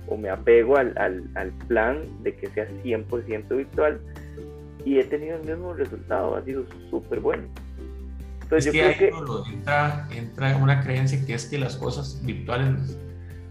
o 0.09 0.17
me 0.17 0.31
apego 0.31 0.77
al, 0.77 0.97
al, 0.97 1.29
al 1.35 1.53
plan 1.67 2.03
de 2.23 2.35
que 2.35 2.49
sea 2.49 2.67
100% 2.83 3.57
virtual 3.57 4.01
y 4.85 4.99
he 4.99 5.05
tenido 5.05 5.37
el 5.37 5.45
mismo 5.45 5.75
resultado, 5.75 6.37
ha 6.37 6.43
sido 6.45 6.65
súper 6.91 7.21
bueno. 7.21 7.45
Entonces, 8.43 8.73
yo 8.73 8.81
creo 8.81 8.97
que... 8.97 9.53
Entra, 9.53 10.09
entra 10.11 10.57
una 10.57 10.83
creencia 10.83 11.25
que 11.27 11.35
es 11.35 11.47
que 11.47 11.59
las 11.59 11.77
cosas 11.77 12.25
virtuales, 12.25 12.99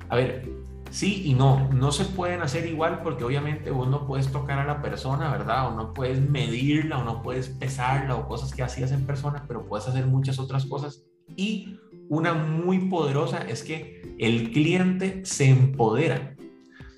a 0.09 0.15
ver, 0.15 0.45
sí 0.89 1.23
y 1.25 1.33
no, 1.33 1.71
no 1.73 1.91
se 1.91 2.05
pueden 2.05 2.41
hacer 2.41 2.65
igual 2.65 3.01
porque 3.03 3.23
obviamente 3.23 3.69
vos 3.69 3.87
no 3.87 4.07
puedes 4.07 4.31
tocar 4.31 4.57
a 4.57 4.65
la 4.65 4.81
persona, 4.81 5.29
¿verdad? 5.31 5.67
O 5.67 5.75
no 5.75 5.93
puedes 5.93 6.19
medirla 6.19 6.97
o 6.97 7.03
no 7.03 7.21
puedes 7.21 7.49
pesarla 7.49 8.15
o 8.15 8.27
cosas 8.27 8.53
que 8.53 8.63
hacías 8.63 8.91
en 8.91 9.05
persona, 9.05 9.43
pero 9.47 9.65
puedes 9.67 9.87
hacer 9.87 10.07
muchas 10.07 10.39
otras 10.39 10.65
cosas 10.65 11.03
y 11.35 11.79
una 12.09 12.33
muy 12.33 12.79
poderosa 12.89 13.39
es 13.47 13.63
que 13.63 14.15
el 14.19 14.51
cliente 14.51 15.21
se 15.25 15.49
empodera, 15.49 16.35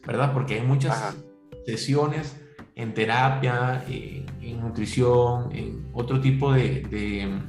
¿verdad? 0.05 0.33
Porque 0.33 0.55
hay 0.55 0.61
muchas 0.61 1.17
sesiones 1.65 2.39
en 2.75 2.93
terapia, 2.93 3.83
en 3.87 4.61
nutrición, 4.61 5.53
en 5.53 5.87
otro 5.93 6.21
tipo 6.21 6.53
de, 6.53 7.41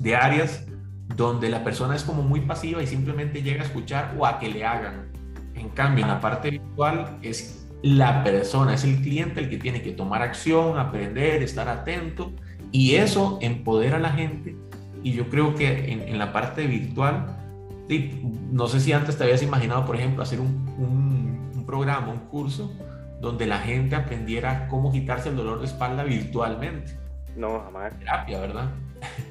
de, 0.00 0.16
áreas 0.16 0.66
donde 1.14 1.48
la 1.48 1.62
persona 1.62 1.94
es 1.94 2.02
como 2.02 2.22
muy 2.22 2.40
pasiva 2.40 2.82
y 2.82 2.86
simplemente 2.86 3.42
llega 3.42 3.62
a 3.62 3.66
escuchar 3.66 4.14
o 4.18 4.26
a 4.26 4.38
que 4.38 4.48
le 4.48 4.64
hagan. 4.64 5.12
En 5.54 5.68
cambio, 5.70 6.04
en 6.04 6.10
la 6.10 6.20
parte 6.20 6.50
virtual 6.50 7.18
es 7.22 7.68
la 7.82 8.24
persona, 8.24 8.74
es 8.74 8.84
el 8.84 9.00
cliente 9.00 9.40
el 9.40 9.48
que 9.48 9.58
tiene 9.58 9.82
que 9.82 9.92
tomar 9.92 10.22
acción, 10.22 10.78
aprender, 10.78 11.42
estar 11.42 11.68
atento 11.68 12.32
y 12.72 12.96
eso 12.96 13.38
empodera 13.40 13.96
a 13.96 14.00
la 14.00 14.10
gente 14.10 14.56
y 15.02 15.12
yo 15.12 15.28
creo 15.28 15.54
que 15.54 15.92
en, 15.92 16.18
la 16.18 16.32
parte 16.32 16.66
virtual, 16.66 17.36
no 18.50 18.68
sé 18.68 18.80
si 18.80 18.92
antes 18.92 19.16
te 19.16 19.24
habías 19.24 19.42
imaginado, 19.42 19.84
por 19.84 19.96
ejemplo, 19.96 20.22
hacer 20.22 20.40
un, 20.40 20.68
un, 20.78 21.64
programa, 21.66 22.08
un 22.08 22.26
curso, 22.28 22.72
donde 23.20 23.46
la 23.46 23.58
gente 23.58 23.94
aprendiera 23.94 24.66
cómo 24.68 24.90
quitarse 24.90 25.28
el 25.28 25.36
dolor 25.36 25.60
de 25.60 25.66
espalda 25.66 26.02
virtualmente. 26.02 26.92
No, 27.36 27.60
jamás. 27.60 27.96
Terapia, 27.98 28.40
¿verdad? 28.40 28.70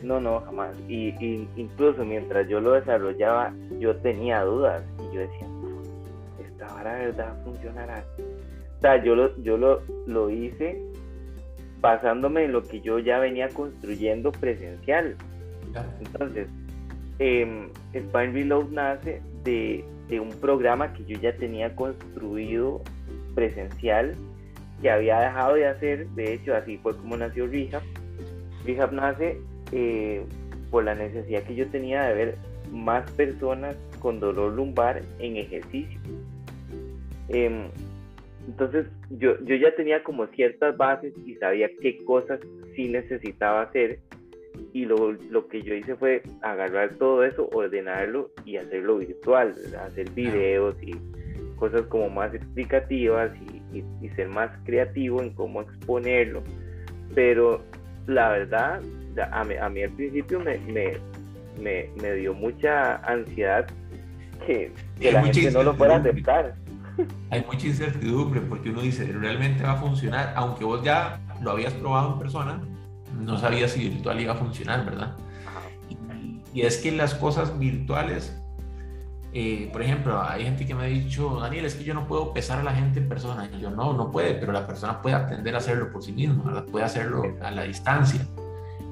No, 0.03 0.19
no, 0.19 0.41
jamás. 0.41 0.75
Y, 0.87 1.13
incluso 1.57 2.05
mientras 2.05 2.47
yo 2.47 2.61
lo 2.61 2.73
desarrollaba, 2.73 3.53
yo 3.79 3.95
tenía 3.97 4.41
dudas 4.43 4.83
y 4.99 5.15
yo 5.15 5.21
decía, 5.21 5.47
esta 6.39 6.73
vara 6.73 6.95
de 6.95 7.05
verdad 7.07 7.35
funcionará. 7.43 8.03
O 8.77 8.81
sea, 8.81 9.03
yo 9.03 9.15
lo, 9.15 9.37
yo 9.43 9.57
lo, 9.57 9.81
lo 10.07 10.29
hice 10.29 10.81
basándome 11.81 12.45
en 12.45 12.53
lo 12.53 12.63
que 12.63 12.81
yo 12.81 12.99
ya 12.99 13.19
venía 13.19 13.49
construyendo 13.49 14.31
presencial. 14.31 15.15
Entonces, 15.99 16.47
Spine 17.19 18.31
Reload 18.31 18.69
nace 18.69 19.21
de, 19.43 19.83
un 20.19 20.29
programa 20.41 20.93
que 20.93 21.05
yo 21.05 21.19
ya 21.19 21.35
tenía 21.35 21.75
construido 21.75 22.81
presencial, 23.35 24.15
que 24.81 24.89
había 24.89 25.19
dejado 25.19 25.55
de 25.55 25.67
hacer, 25.67 26.07
de 26.09 26.33
hecho 26.33 26.55
así 26.55 26.77
fue 26.77 26.95
como 26.95 27.17
nació 27.17 27.47
Rehab. 27.47 27.83
Rehab 28.65 28.93
nace 28.93 29.37
eh, 29.71 30.23
por 30.71 30.85
la 30.85 30.95
necesidad 30.95 31.43
que 31.43 31.55
yo 31.55 31.67
tenía 31.67 32.03
de 32.03 32.13
ver 32.13 32.35
más 32.71 33.09
personas 33.11 33.75
con 33.99 34.19
dolor 34.19 34.53
lumbar 34.53 35.01
en 35.19 35.37
ejercicio. 35.37 35.99
Em, 37.27 37.67
Entonces 38.47 38.87
yo, 39.11 39.39
yo 39.43 39.55
ya 39.55 39.75
tenía 39.75 40.03
como 40.03 40.25
ciertas 40.27 40.75
bases 40.77 41.13
y 41.25 41.35
sabía 41.35 41.69
qué 41.81 42.03
cosas 42.05 42.39
sí 42.75 42.87
necesitaba 42.89 43.63
hacer 43.63 43.99
y 44.73 44.85
lo, 44.85 45.11
lo, 45.11 45.47
que 45.47 45.61
yo 45.61 45.73
hice 45.73 45.95
fue 45.95 46.21
agarrar 46.41 46.95
todo 46.95 47.23
eso, 47.23 47.49
ordenarlo 47.51 48.31
y 48.45 48.57
hacerlo 48.57 48.97
virtual, 48.97 49.55
hacer 49.85 50.09
videos 50.11 50.75
y 50.81 50.95
cosas 51.55 51.81
como 51.83 52.09
más 52.09 52.33
explicativas 52.33 53.31
y, 53.73 53.83
y, 54.01 54.09
ser 54.09 54.29
más 54.29 54.49
creativo 54.65 55.21
en 55.21 55.33
cómo 55.33 55.61
exponerlo. 55.61 56.43
Pero 57.15 57.63
la 58.07 58.29
verdad, 58.29 58.81
a 59.31 59.43
mí, 59.43 59.55
a 59.55 59.69
mí 59.69 59.83
al 59.83 59.91
principio 59.91 60.39
me, 60.39 60.57
me, 60.59 60.93
me, 61.61 61.89
me 62.01 62.13
dio 62.13 62.33
mucha 62.33 62.97
ansiedad 62.97 63.67
que, 64.45 64.71
que 64.99 65.11
la 65.11 65.23
gente 65.23 65.51
no 65.51 65.63
lo 65.63 65.73
fuera 65.73 65.95
a 65.95 65.97
aceptar. 65.99 66.55
Hay 67.29 67.43
mucha 67.45 67.67
incertidumbre 67.67 68.41
porque 68.41 68.69
uno 68.69 68.81
dice, 68.81 69.05
realmente 69.05 69.63
va 69.63 69.73
a 69.73 69.77
funcionar, 69.77 70.33
aunque 70.35 70.65
vos 70.65 70.83
ya 70.83 71.19
lo 71.41 71.51
habías 71.51 71.73
probado 71.73 72.13
en 72.13 72.19
persona, 72.19 72.61
no 73.17 73.37
sabía 73.37 73.67
si 73.67 73.89
virtual 73.89 74.19
iba 74.19 74.33
a 74.33 74.37
funcionar, 74.37 74.85
¿verdad? 74.85 75.15
Y, 76.53 76.61
es 76.61 76.77
que 76.77 76.91
las 76.91 77.13
cosas 77.13 77.57
virtuales, 77.59 78.35
eh, 79.33 79.69
por 79.71 79.83
ejemplo, 79.83 80.21
hay 80.21 80.43
gente 80.43 80.65
que 80.65 80.73
me 80.73 80.83
ha 80.83 80.87
dicho, 80.87 81.39
Daniel, 81.39 81.65
es 81.65 81.75
que 81.75 81.83
yo 81.83 81.93
no 81.93 82.07
puedo 82.07 82.33
pesar 82.33 82.59
a 82.59 82.63
la 82.63 82.73
gente 82.73 82.99
en 82.99 83.07
persona. 83.07 83.49
Y 83.55 83.61
yo, 83.61 83.69
no, 83.69 83.93
no 83.93 84.11
puede, 84.11 84.33
pero 84.33 84.51
la 84.51 84.65
persona 84.65 85.01
puede 85.01 85.15
aprender 85.15 85.53
a 85.53 85.59
hacerlo 85.59 85.91
por 85.91 86.03
sí 86.03 86.11
mismo, 86.11 86.43
¿verdad? 86.43 86.65
Puede 86.65 86.85
hacerlo 86.85 87.23
a 87.41 87.51
la 87.51 87.63
distancia. 87.63 88.25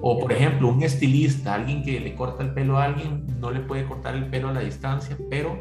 O, 0.01 0.19
por 0.19 0.31
ejemplo, 0.31 0.67
un 0.67 0.83
estilista, 0.83 1.55
alguien 1.55 1.83
que 1.83 1.99
le 1.99 2.13
corta 2.13 2.43
el 2.43 2.53
pelo 2.53 2.77
a 2.77 2.83
alguien, 2.83 3.25
no 3.39 3.49
le 3.49 3.61
puede 3.61 3.85
cortar 3.85 4.15
el 4.15 4.27
pelo 4.27 4.49
a 4.49 4.53
la 4.53 4.59
distancia, 4.59 5.17
pero 5.29 5.59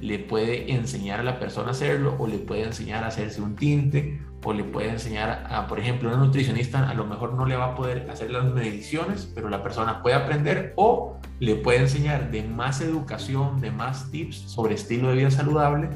le 0.00 0.18
puede 0.18 0.72
enseñar 0.72 1.20
a 1.20 1.22
la 1.22 1.38
persona 1.38 1.68
a 1.68 1.70
hacerlo 1.72 2.16
o 2.18 2.26
le 2.26 2.38
puede 2.38 2.64
enseñar 2.64 3.04
a 3.04 3.08
hacerse 3.08 3.40
un 3.40 3.56
tinte 3.56 4.20
o 4.44 4.52
le 4.52 4.64
puede 4.64 4.88
enseñar 4.88 5.46
a, 5.50 5.66
por 5.66 5.78
ejemplo, 5.78 6.08
una 6.08 6.18
nutricionista 6.18 6.88
a 6.88 6.94
lo 6.94 7.04
mejor 7.06 7.34
no 7.34 7.44
le 7.44 7.56
va 7.56 7.66
a 7.66 7.74
poder 7.74 8.08
hacer 8.10 8.30
las 8.30 8.44
mediciones, 8.44 9.30
pero 9.34 9.48
la 9.48 9.62
persona 9.62 10.02
puede 10.02 10.16
aprender 10.16 10.72
o 10.76 11.18
le 11.40 11.56
puede 11.56 11.80
enseñar 11.80 12.30
de 12.30 12.44
más 12.44 12.80
educación, 12.80 13.60
de 13.60 13.70
más 13.70 14.10
tips 14.10 14.36
sobre 14.36 14.74
estilo 14.74 15.08
de 15.08 15.16
vida 15.16 15.30
saludable, 15.30 15.90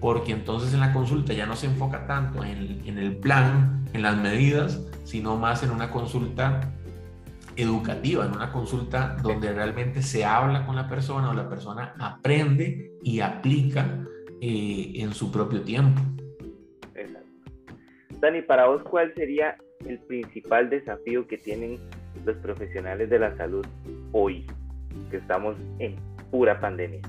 porque 0.00 0.32
entonces 0.32 0.74
en 0.74 0.80
la 0.80 0.92
consulta 0.92 1.32
ya 1.32 1.46
no 1.46 1.56
se 1.56 1.66
enfoca 1.66 2.06
tanto 2.06 2.44
en 2.44 2.82
en 2.86 2.98
el 2.98 3.16
plan, 3.16 3.84
en 3.92 4.02
las 4.02 4.16
medidas, 4.16 4.80
sino 5.04 5.36
más 5.36 5.62
en 5.62 5.70
una 5.70 5.90
consulta 5.90 6.75
educativa, 7.56 8.26
en 8.26 8.32
una 8.32 8.52
consulta 8.52 9.16
donde 9.22 9.52
realmente 9.52 10.02
se 10.02 10.24
habla 10.24 10.66
con 10.66 10.76
la 10.76 10.88
persona 10.88 11.30
o 11.30 11.34
la 11.34 11.48
persona 11.48 11.94
aprende 11.98 12.92
y 13.02 13.20
aplica 13.20 14.04
eh, 14.40 14.92
en 14.96 15.14
su 15.14 15.32
propio 15.32 15.62
tiempo. 15.62 16.00
Exacto. 16.94 17.28
Dani, 18.20 18.42
para 18.42 18.66
vos, 18.66 18.82
¿cuál 18.82 19.12
sería 19.14 19.56
el 19.86 19.98
principal 20.00 20.70
desafío 20.70 21.26
que 21.26 21.38
tienen 21.38 21.78
los 22.24 22.36
profesionales 22.36 23.08
de 23.10 23.18
la 23.18 23.36
salud 23.36 23.66
hoy, 24.12 24.46
que 25.10 25.18
estamos 25.18 25.56
en 25.78 25.96
pura 26.30 26.60
pandemia? 26.60 27.00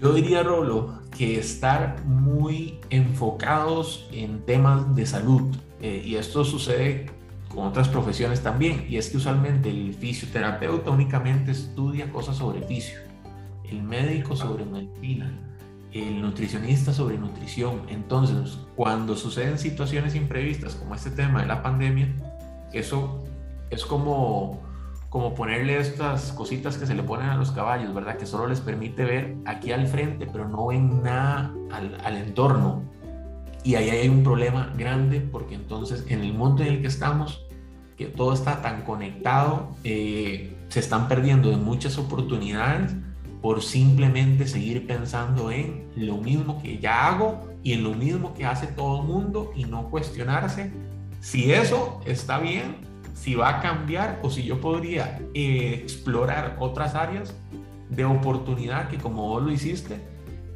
Yo 0.00 0.12
diría, 0.12 0.42
Rolo, 0.42 1.00
que 1.16 1.38
estar 1.38 2.02
muy 2.04 2.78
enfocados 2.90 4.08
en 4.12 4.44
temas 4.44 4.94
de 4.94 5.06
salud. 5.06 5.54
Eh, 5.80 6.02
y 6.04 6.16
esto 6.16 6.44
sucede 6.44 7.06
con 7.54 7.66
otras 7.66 7.88
profesiones 7.88 8.42
también, 8.42 8.86
y 8.88 8.96
es 8.96 9.10
que 9.10 9.18
usualmente 9.18 9.70
el 9.70 9.94
fisioterapeuta 9.94 10.90
únicamente 10.90 11.52
estudia 11.52 12.10
cosas 12.10 12.36
sobre 12.36 12.62
fisio, 12.62 12.98
el 13.64 13.82
médico 13.82 14.34
sobre 14.34 14.64
medicina, 14.64 15.32
el 15.92 16.20
nutricionista 16.20 16.92
sobre 16.92 17.16
nutrición. 17.16 17.82
Entonces, 17.88 18.58
cuando 18.74 19.16
suceden 19.16 19.58
situaciones 19.58 20.14
imprevistas 20.14 20.74
como 20.74 20.94
este 20.94 21.10
tema 21.10 21.42
de 21.42 21.46
la 21.46 21.62
pandemia, 21.62 22.12
eso 22.72 23.22
es 23.70 23.84
como, 23.84 24.60
como 25.08 25.34
ponerle 25.34 25.78
estas 25.78 26.32
cositas 26.32 26.76
que 26.76 26.86
se 26.86 26.94
le 26.94 27.04
ponen 27.04 27.28
a 27.28 27.36
los 27.36 27.52
caballos, 27.52 27.94
¿verdad? 27.94 28.16
Que 28.16 28.26
solo 28.26 28.48
les 28.48 28.60
permite 28.60 29.04
ver 29.04 29.36
aquí 29.44 29.70
al 29.70 29.86
frente, 29.86 30.26
pero 30.26 30.48
no 30.48 30.66
ven 30.66 31.02
nada 31.02 31.54
al, 31.70 31.96
al 32.04 32.16
entorno. 32.16 32.82
Y 33.62 33.76
ahí 33.76 33.88
hay 33.88 34.08
un 34.08 34.22
problema 34.22 34.72
grande 34.76 35.20
porque 35.20 35.54
entonces 35.54 36.04
en 36.08 36.20
el 36.20 36.34
mundo 36.34 36.62
en 36.62 36.68
el 36.68 36.80
que 36.82 36.88
estamos 36.88 37.43
que 37.96 38.06
todo 38.06 38.32
está 38.32 38.62
tan 38.62 38.82
conectado, 38.82 39.76
eh, 39.84 40.56
se 40.68 40.80
están 40.80 41.08
perdiendo 41.08 41.50
de 41.50 41.56
muchas 41.56 41.98
oportunidades 41.98 42.92
por 43.40 43.62
simplemente 43.62 44.46
seguir 44.46 44.86
pensando 44.86 45.50
en 45.50 45.90
lo 45.96 46.16
mismo 46.16 46.62
que 46.62 46.78
ya 46.78 47.08
hago 47.08 47.48
y 47.62 47.72
en 47.72 47.84
lo 47.84 47.94
mismo 47.94 48.34
que 48.34 48.46
hace 48.46 48.66
todo 48.66 49.02
el 49.02 49.06
mundo 49.06 49.52
y 49.54 49.64
no 49.64 49.90
cuestionarse 49.90 50.72
si 51.24 51.52
eso 51.52 52.00
está 52.04 52.38
bien, 52.38 52.76
si 53.14 53.34
va 53.34 53.48
a 53.48 53.60
cambiar 53.62 54.20
o 54.22 54.28
si 54.28 54.44
yo 54.44 54.60
podría 54.60 55.18
eh, 55.32 55.80
explorar 55.82 56.58
otras 56.60 56.94
áreas 56.94 57.34
de 57.88 58.04
oportunidad 58.04 58.88
que 58.88 58.98
como 58.98 59.28
vos 59.28 59.42
lo 59.42 59.50
hiciste, 59.50 60.00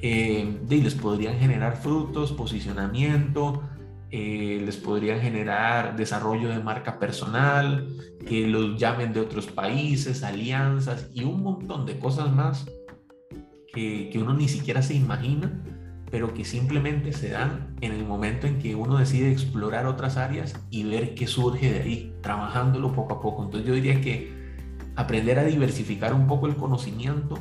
eh, 0.02 0.60
les 0.68 0.94
podrían 0.94 1.38
generar 1.38 1.78
frutos, 1.78 2.32
posicionamiento, 2.32 3.62
eh, 4.10 4.62
les 4.64 4.76
podrían 4.76 5.20
generar 5.20 5.96
desarrollo 5.96 6.48
de 6.48 6.60
marca 6.60 6.98
personal, 6.98 7.88
que 8.26 8.46
los 8.46 8.78
llamen 8.78 9.12
de 9.12 9.20
otros 9.20 9.46
países, 9.46 10.22
alianzas 10.22 11.10
y 11.14 11.24
un 11.24 11.42
montón 11.42 11.84
de 11.84 11.98
cosas 11.98 12.32
más 12.32 12.66
que, 13.72 14.18
uno 14.20 14.34
ni 14.34 14.48
siquiera 14.48 14.82
se 14.82 14.94
imagina, 14.94 15.62
pero 16.10 16.32
que 16.32 16.44
simplemente 16.44 17.12
se 17.12 17.30
dan 17.30 17.76
en 17.80 17.92
el 17.92 18.04
momento 18.04 18.46
en 18.46 18.58
que 18.58 18.74
uno 18.74 18.98
decide 18.98 19.30
explorar 19.30 19.86
otras 19.86 20.16
áreas 20.16 20.58
y 20.70 20.84
ver 20.84 21.14
qué 21.14 21.26
surge 21.26 21.72
de 21.72 21.80
ahí, 21.80 22.14
trabajándolo 22.22 22.92
poco 22.92 23.14
a 23.14 23.20
poco. 23.20 23.44
Entonces 23.44 23.68
yo 23.68 23.74
diría 23.74 24.00
que 24.00 24.32
aprender 24.96 25.38
a 25.38 25.44
diversificar 25.44 26.14
un 26.14 26.26
poco 26.26 26.46
el 26.46 26.56
conocimiento, 26.56 27.38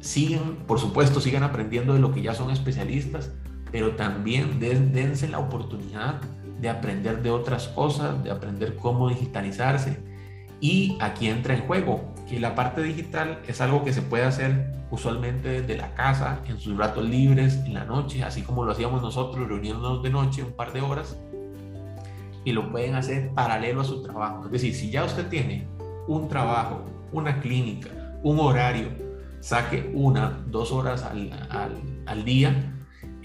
siguen, 0.00 0.58
por 0.66 0.78
supuesto, 0.78 1.20
sigan 1.20 1.42
aprendiendo 1.42 1.92
de 1.92 1.98
lo 1.98 2.12
que 2.12 2.22
ya 2.22 2.34
son 2.34 2.50
especialistas, 2.50 3.32
pero 3.74 3.96
también 3.96 4.60
dense 4.60 5.26
la 5.26 5.40
oportunidad 5.40 6.20
de 6.60 6.70
aprender 6.70 7.24
de 7.24 7.30
otras 7.32 7.66
cosas, 7.66 8.22
de 8.22 8.30
aprender 8.30 8.76
cómo 8.76 9.08
digitalizarse. 9.08 9.98
Y 10.60 10.96
aquí 11.00 11.26
entra 11.26 11.54
en 11.54 11.62
juego 11.62 12.14
que 12.28 12.38
la 12.38 12.54
parte 12.54 12.84
digital 12.84 13.40
es 13.48 13.60
algo 13.60 13.82
que 13.82 13.92
se 13.92 14.00
puede 14.00 14.26
hacer 14.26 14.72
usualmente 14.92 15.60
desde 15.62 15.76
la 15.76 15.92
casa, 15.94 16.38
en 16.46 16.60
sus 16.60 16.76
ratos 16.76 17.04
libres, 17.04 17.56
en 17.66 17.74
la 17.74 17.84
noche, 17.84 18.22
así 18.22 18.42
como 18.42 18.64
lo 18.64 18.70
hacíamos 18.70 19.02
nosotros, 19.02 19.48
reuniéndonos 19.48 20.04
de 20.04 20.10
noche 20.10 20.44
un 20.44 20.52
par 20.52 20.72
de 20.72 20.80
horas, 20.80 21.18
y 22.44 22.52
lo 22.52 22.70
pueden 22.70 22.94
hacer 22.94 23.30
paralelo 23.34 23.80
a 23.80 23.84
su 23.84 24.04
trabajo. 24.04 24.44
Es 24.44 24.52
decir, 24.52 24.72
si 24.72 24.88
ya 24.88 25.02
usted 25.02 25.26
tiene 25.26 25.66
un 26.06 26.28
trabajo, 26.28 26.84
una 27.10 27.40
clínica, 27.40 27.88
un 28.22 28.38
horario, 28.38 28.86
saque 29.40 29.90
una, 29.94 30.44
dos 30.46 30.70
horas 30.70 31.02
al, 31.02 31.32
al, 31.50 31.72
al 32.06 32.24
día 32.24 32.70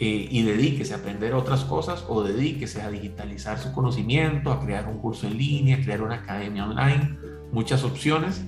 eh, 0.01 0.29
y 0.31 0.43
dedíquese 0.43 0.93
a 0.93 0.97
aprender 0.97 1.33
otras 1.33 1.65
cosas 1.65 2.05
o 2.07 2.23
dedíquese 2.23 2.81
a 2.81 2.89
digitalizar 2.89 3.59
su 3.59 3.73
conocimiento, 3.73 4.49
a 4.49 4.61
crear 4.61 4.87
un 4.87 4.99
curso 4.99 5.27
en 5.27 5.37
línea, 5.37 5.75
a 5.75 5.81
crear 5.81 6.01
una 6.01 6.15
academia 6.15 6.63
online, 6.63 7.17
muchas 7.51 7.83
opciones, 7.83 8.41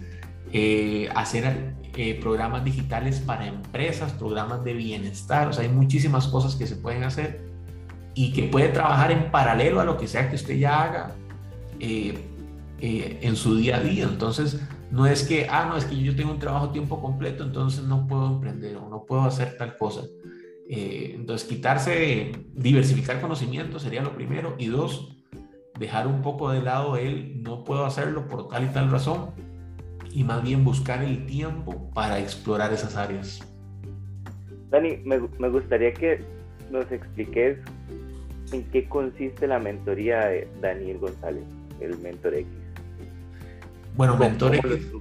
eh, 0.54 1.10
hacer 1.14 1.76
eh, 1.98 2.18
programas 2.22 2.64
digitales 2.64 3.20
para 3.20 3.48
empresas, 3.48 4.14
programas 4.14 4.64
de 4.64 4.76
bienestar, 4.76 5.50
o 5.50 5.54
sea, 5.54 5.64
hay 5.64 5.70
muchísimas 5.70 6.30
cosas 6.30 6.56
que 6.56 6.66
se 6.68 6.78
pueden 6.78 7.04
hacer 7.04 7.42
y 8.14 8.32
que 8.32 8.44
puede 8.44 8.70
trabajar 8.70 9.12
en 9.12 9.30
paralelo 9.30 9.82
a 9.82 9.84
lo 9.84 9.98
que 9.98 10.08
sea 10.08 10.30
que 10.30 10.38
usted 10.38 10.58
ya 10.58 10.84
haga 10.84 11.16
en 11.82 13.36
su 13.36 13.58
día 13.58 13.76
a 13.76 13.80
día. 13.82 14.06
Entonces, 14.06 14.58
no 14.90 15.06
es 15.06 15.24
que, 15.24 15.48
ah, 15.50 15.66
no, 15.68 15.76
es 15.76 15.84
que 15.84 15.98
yo 16.02 16.16
tengo 16.16 16.32
un 16.32 16.40
trabajo 16.40 16.70
tiempo 16.70 17.02
completo, 17.02 17.44
entonces 17.44 17.84
no 17.84 18.08
puedo 18.08 18.28
emprender 18.28 18.78
o 18.78 18.88
no 18.88 19.04
puedo 19.04 19.24
hacer 19.24 19.58
tal 19.58 19.76
cosa. 19.76 20.04
Eh, 20.70 21.14
entonces, 21.16 21.48
quitarse, 21.48 22.32
diversificar 22.54 23.20
conocimiento 23.20 23.80
sería 23.80 24.02
lo 24.02 24.14
primero. 24.14 24.56
Y 24.58 24.68
dos, 24.68 25.18
dejar 25.80 26.08
un 26.08 26.22
poco 26.22 26.52
de 26.52 26.62
lado 26.62 26.98
el 26.98 27.42
no 27.42 27.64
puedo 27.64 27.86
hacerlo 27.86 28.28
por 28.28 28.48
tal 28.48 28.66
y 28.66 28.68
tal 28.68 28.92
razón 28.92 29.32
y 30.14 30.24
más 30.24 30.44
bien 30.44 30.64
buscar 30.64 31.04
el 31.04 31.26
tiempo 31.26 31.90
para 31.94 32.20
explorar 32.20 32.74
esas 32.74 32.96
áreas. 32.96 33.42
Dani, 34.70 34.98
me, 35.04 35.20
me 35.40 35.50
gustaría 35.50 35.94
que 35.94 36.22
nos 36.70 36.90
expliques 36.92 37.58
en 38.52 38.64
qué 38.72 38.88
consiste 38.88 39.48
la 39.48 39.60
mentoría 39.60 40.20
de 40.28 40.48
Daniel 40.62 40.98
González, 41.00 41.44
el 41.80 41.98
Mentor 42.00 42.36
X. 42.36 42.48
Bueno, 43.96 44.18
Mentor 44.18 44.56
X. 44.56 44.92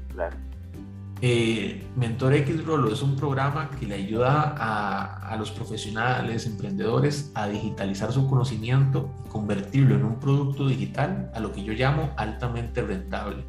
Eh, 1.23 1.87
Mentor 1.97 2.33
X 2.33 2.65
Rolo 2.65 2.91
es 2.91 3.03
un 3.03 3.15
programa 3.15 3.71
que 3.79 3.85
le 3.85 3.95
ayuda 3.97 4.55
a, 4.57 5.37
los 5.37 5.51
profesionales, 5.51 6.47
emprendedores 6.47 7.31
a 7.35 7.47
digitalizar 7.47 8.11
su 8.11 8.27
conocimiento 8.27 9.11
y 9.27 9.29
convertirlo 9.29 9.97
en 9.97 10.05
un 10.05 10.19
producto 10.19 10.67
digital 10.67 11.31
a 11.35 11.41
lo 11.41 11.53
que 11.53 11.63
yo 11.63 11.75
llamo 11.75 12.11
altamente 12.17 12.81
rentable. 12.83 13.45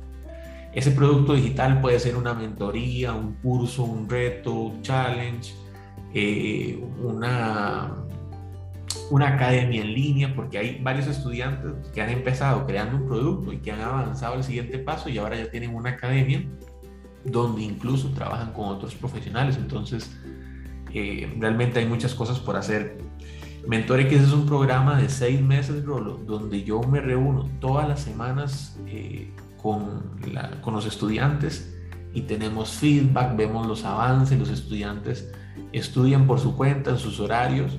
Ese 0.74 0.92
producto 0.92 1.34
digital 1.34 1.80
puede 1.82 2.00
ser 2.00 2.18
una 2.18 2.34
mentoría, 2.34 3.14
un 3.14 3.36
curso, 3.36 3.84
un 3.84 4.10
reto, 4.10 4.54
un 4.54 4.82
challenge, 4.82 5.54
eh, 6.14 6.82
una, 7.02 7.96
una 9.12 9.28
academia 9.30 9.82
en 9.82 9.94
línea, 9.94 10.34
porque 10.36 10.58
hay 10.58 10.80
varios 10.82 11.08
estudiantes 11.08 11.90
que 11.94 12.02
han 12.02 12.10
empezado 12.10 12.66
creando 12.66 12.98
un 12.98 13.08
producto 13.08 13.54
y 13.54 13.60
que 13.60 13.72
han 13.72 13.82
avanzado 13.82 14.36
al 14.36 14.44
siguiente 14.44 14.78
paso 14.80 15.10
y 15.10 15.18
ahora 15.18 15.38
ya 15.38 15.50
tienen 15.50 15.74
una 15.74 15.92
academia 15.92 16.46
donde 17.26 17.64
incluso 17.64 18.10
trabajan 18.10 18.54
con 18.54 18.66
otros 18.70 18.96
profesionales. 18.96 19.58
Entonces, 19.58 20.12
eh, 20.94 21.34
realmente 21.40 21.80
hay 21.80 21.86
muchas 21.86 22.14
cosas 22.14 22.40
por 22.40 22.56
hacer. 22.56 22.98
Mentor 23.68 24.00
X 24.02 24.22
es 24.22 24.34
un 24.34 24.46
programa 24.46 25.00
de 25.00 25.08
seis 25.10 25.40
meses, 25.42 25.86
Rolo, 25.86 26.20
donde 26.26 26.64
yo 26.64 26.82
me 26.82 27.00
reúno 27.00 27.48
todas 27.60 27.88
las 27.88 28.00
semanas 28.00 28.80
eh, 28.88 29.32
con, 29.62 30.20
con 30.62 30.74
los 30.74 30.86
estudiantes 30.86 31.78
y 32.14 32.22
tenemos 32.22 32.72
feedback, 32.72 33.36
vemos 33.38 33.68
los 33.68 33.86
avances, 33.86 34.38
los 34.38 34.50
estudiantes 34.50 35.32
estudian 35.72 36.28
por 36.28 36.40
su 36.40 36.56
cuenta, 36.56 36.92
en 36.92 36.98
sus 36.98 37.20
horarios, 37.20 37.78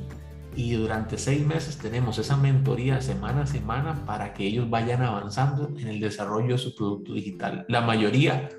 y 0.54 0.72
durante 0.72 1.16
seis 1.16 1.46
meses 1.46 1.78
tenemos 1.78 2.18
esa 2.18 2.36
mentoría 2.36 3.00
semana 3.00 3.42
a 3.42 3.46
semana 3.46 4.04
para 4.04 4.34
que 4.34 4.46
ellos 4.46 4.68
vayan 4.68 5.02
avanzando 5.02 5.72
en 5.78 5.88
el 5.88 6.00
desarrollo 6.00 6.52
de 6.52 6.58
su 6.58 6.74
producto 6.74 7.14
digital. 7.14 7.64
La 7.68 7.80
mayoría 7.80 8.50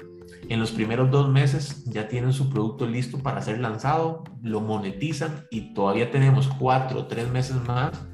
en 0.54 0.60
los 0.60 0.72
primeros 0.72 1.10
dos 1.10 1.30
meses 1.30 1.84
ya 1.86 2.08
tienen 2.08 2.32
su 2.32 2.50
producto 2.50 2.86
listo 2.86 3.18
para 3.18 3.42
ser 3.42 3.60
lanzado, 3.60 4.24
lo 4.44 4.62
monetizan 4.62 5.46
y 5.50 5.74
todavía 5.74 6.12
tenemos 6.12 6.48
cuatro 6.48 7.00
o 7.00 7.06
tres 7.08 7.28
meses 7.32 7.56
más 7.68 8.06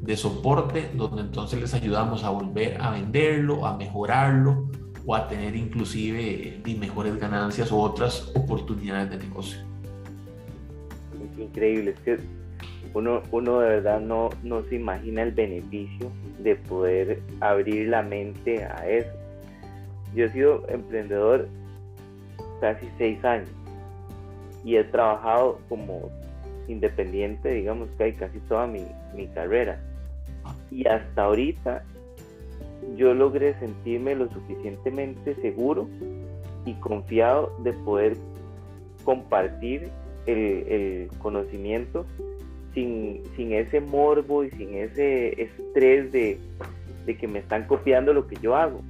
de 0.00 0.16
soporte 0.16 0.90
donde 0.94 1.22
entonces 1.22 1.60
les 1.60 1.74
ayudamos 1.74 2.24
a 2.24 2.30
volver 2.30 2.80
a 2.80 2.90
venderlo, 2.90 3.66
a 3.66 3.76
mejorarlo 3.76 4.68
o 5.04 5.14
a 5.14 5.28
tener 5.28 5.54
inclusive 5.54 6.60
mejores 6.78 7.20
ganancias 7.20 7.70
o 7.70 7.78
otras 7.78 8.32
oportunidades 8.34 9.10
de 9.10 9.18
negocio. 9.18 9.58
Increíble, 11.38 11.92
es 11.92 12.00
que 12.00 12.18
uno, 12.94 13.22
uno 13.30 13.60
de 13.60 13.68
verdad 13.68 14.00
no, 14.00 14.30
no 14.42 14.64
se 14.64 14.74
imagina 14.74 15.22
el 15.22 15.30
beneficio 15.30 16.10
de 16.40 16.56
poder 16.56 17.22
abrir 17.40 17.88
la 17.88 18.02
mente 18.02 18.64
a 18.64 18.88
eso. 18.88 19.10
Yo 20.16 20.24
he 20.24 20.32
sido 20.32 20.68
emprendedor 20.68 21.48
casi 22.60 22.88
seis 22.98 23.24
años 23.24 23.50
y 24.64 24.76
he 24.76 24.84
trabajado 24.84 25.60
como 25.68 26.10
independiente, 26.68 27.50
digamos 27.50 27.88
que 27.96 28.04
hay 28.04 28.12
casi 28.14 28.40
toda 28.40 28.66
mi, 28.66 28.84
mi 29.14 29.28
carrera. 29.28 29.80
Y 30.70 30.86
hasta 30.88 31.22
ahorita 31.22 31.84
yo 32.96 33.14
logré 33.14 33.54
sentirme 33.60 34.16
lo 34.16 34.28
suficientemente 34.28 35.36
seguro 35.36 35.88
y 36.64 36.74
confiado 36.74 37.56
de 37.62 37.72
poder 37.72 38.16
compartir 39.04 39.88
el, 40.26 40.38
el 40.68 41.08
conocimiento 41.18 42.04
sin, 42.74 43.22
sin, 43.36 43.52
ese 43.52 43.80
morbo 43.80 44.42
y 44.42 44.50
sin 44.50 44.74
ese 44.74 45.40
estrés 45.40 46.10
de, 46.10 46.38
de 47.06 47.16
que 47.16 47.28
me 47.28 47.38
están 47.38 47.66
copiando 47.68 48.12
lo 48.12 48.26
que 48.26 48.36
yo 48.42 48.56
hago 48.56 48.80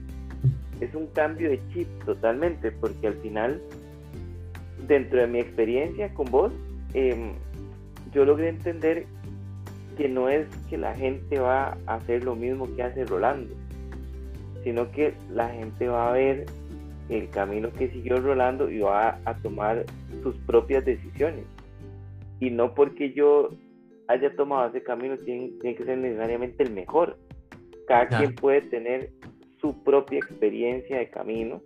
es 0.80 0.94
un 0.94 1.06
cambio 1.08 1.50
de 1.50 1.60
chip 1.72 1.88
totalmente, 2.04 2.70
porque 2.72 3.06
al 3.06 3.14
final, 3.14 3.60
dentro 4.86 5.20
de 5.20 5.26
mi 5.26 5.40
experiencia 5.40 6.12
con 6.14 6.30
vos, 6.30 6.52
em, 6.94 7.32
yo 8.12 8.24
logré 8.24 8.48
entender 8.48 9.06
que 9.96 10.08
no 10.08 10.28
es 10.28 10.46
que 10.68 10.76
la 10.76 10.94
gente 10.94 11.38
va 11.38 11.76
a 11.86 11.94
hacer 11.94 12.24
lo 12.24 12.34
mismo 12.34 12.68
que 12.76 12.82
hace 12.82 13.04
Rolando, 13.04 13.54
sino 14.62 14.90
que 14.92 15.14
la 15.32 15.48
gente 15.48 15.88
va 15.88 16.10
a 16.10 16.12
ver 16.12 16.46
el 17.08 17.28
camino 17.30 17.72
que 17.72 17.88
siguió 17.88 18.20
Rolando 18.20 18.70
y 18.70 18.80
va 18.80 19.18
a 19.24 19.34
tomar 19.36 19.84
sus 20.22 20.36
propias 20.38 20.84
decisiones. 20.84 21.44
Y 22.40 22.50
no 22.50 22.74
porque 22.74 23.12
yo 23.12 23.50
haya 24.08 24.34
tomado 24.36 24.68
ese 24.68 24.82
camino 24.82 25.16
tiene, 25.18 25.52
que 25.60 25.84
ser 25.84 25.98
necesariamente 25.98 26.62
el 26.62 26.72
mejor. 26.72 27.16
Cada 27.86 28.08
quien 28.08 28.34
puede 28.34 28.62
tener 28.62 29.10
su 29.60 29.82
propia 29.82 30.18
experiencia 30.18 30.98
de 30.98 31.08
camino 31.08 31.62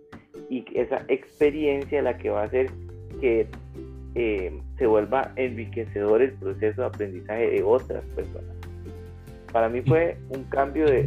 y 0.49 0.65
esa 0.73 1.03
experiencia 1.07 2.01
la 2.01 2.17
que 2.17 2.29
va 2.29 2.41
a 2.41 2.45
hacer 2.45 2.71
que 3.19 3.47
eh, 4.15 4.59
se 4.77 4.85
vuelva 4.85 5.31
enriquecedor 5.35 6.21
el 6.21 6.33
proceso 6.33 6.81
de 6.81 6.87
aprendizaje 6.87 7.49
de 7.49 7.63
otras 7.63 8.03
personas. 8.15 8.55
Para 9.51 9.69
mí 9.69 9.81
fue 9.81 10.17
un 10.29 10.43
cambio 10.45 10.85
de, 10.85 11.03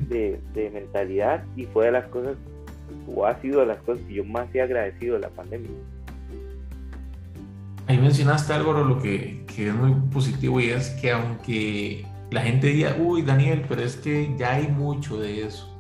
de, 0.53 0.71
mentalidad 0.71 1.45
y 1.57 1.65
fue 1.65 1.87
de 1.87 1.93
las 1.93 2.07
cosas, 2.09 2.37
o 3.07 3.25
ha 3.27 3.41
sido 3.41 3.61
de 3.61 3.67
las 3.67 3.79
cosas 3.79 4.05
que 4.07 4.15
yo 4.15 4.25
más 4.25 4.55
he 4.55 4.61
agradecido 4.61 5.15
de 5.15 5.21
la 5.21 5.31
pandemia. 5.31 5.71
Ahí 7.87 7.99
mencionaste 7.99 8.53
algo 8.53 8.73
lo 8.73 9.01
que, 9.01 9.45
que 9.47 9.69
es 9.69 9.75
muy 9.75 9.95
positivo 10.11 10.61
y 10.61 10.71
es 10.71 10.91
que 11.01 11.11
aunque 11.13 12.05
la 12.31 12.43
gente 12.43 12.69
diga, 12.69 12.97
uy 12.99 13.23
Daniel, 13.23 13.65
pero 13.69 13.83
es 13.83 13.97
que 13.97 14.35
ya 14.37 14.55
hay 14.55 14.69
mucho 14.69 15.19
de 15.19 15.47
eso 15.47 15.74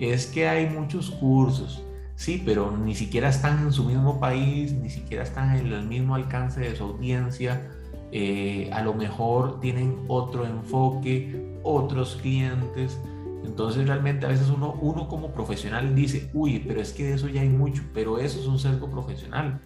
es 0.00 0.26
que 0.26 0.48
hay 0.48 0.66
muchos 0.66 1.10
cursos, 1.10 1.84
sí, 2.14 2.42
pero 2.42 2.74
ni 2.74 2.94
siquiera 2.94 3.28
están 3.28 3.58
en 3.64 3.72
su 3.72 3.84
mismo 3.84 4.18
país, 4.18 4.72
ni 4.72 4.88
siquiera 4.88 5.22
están 5.22 5.54
en 5.54 5.66
el 5.66 5.86
mismo 5.86 6.14
alcance 6.14 6.60
de 6.60 6.74
su 6.74 6.84
audiencia, 6.84 7.70
eh, 8.10 8.70
a 8.72 8.82
lo 8.82 8.94
mejor 8.94 9.60
tienen 9.60 10.04
otro 10.08 10.46
enfoque, 10.46 11.58
otros 11.62 12.18
clientes. 12.22 12.98
Entonces 13.44 13.86
realmente 13.86 14.24
a 14.24 14.30
veces 14.30 14.48
uno, 14.48 14.74
uno 14.80 15.06
como 15.06 15.32
profesional 15.32 15.94
dice, 15.94 16.30
uy, 16.32 16.64
pero 16.66 16.80
es 16.80 16.92
que 16.92 17.04
de 17.04 17.14
eso 17.14 17.28
ya 17.28 17.42
hay 17.42 17.50
mucho, 17.50 17.82
pero 17.92 18.18
eso 18.18 18.40
es 18.40 18.46
un 18.46 18.58
sesgo 18.58 18.90
profesional, 18.90 19.60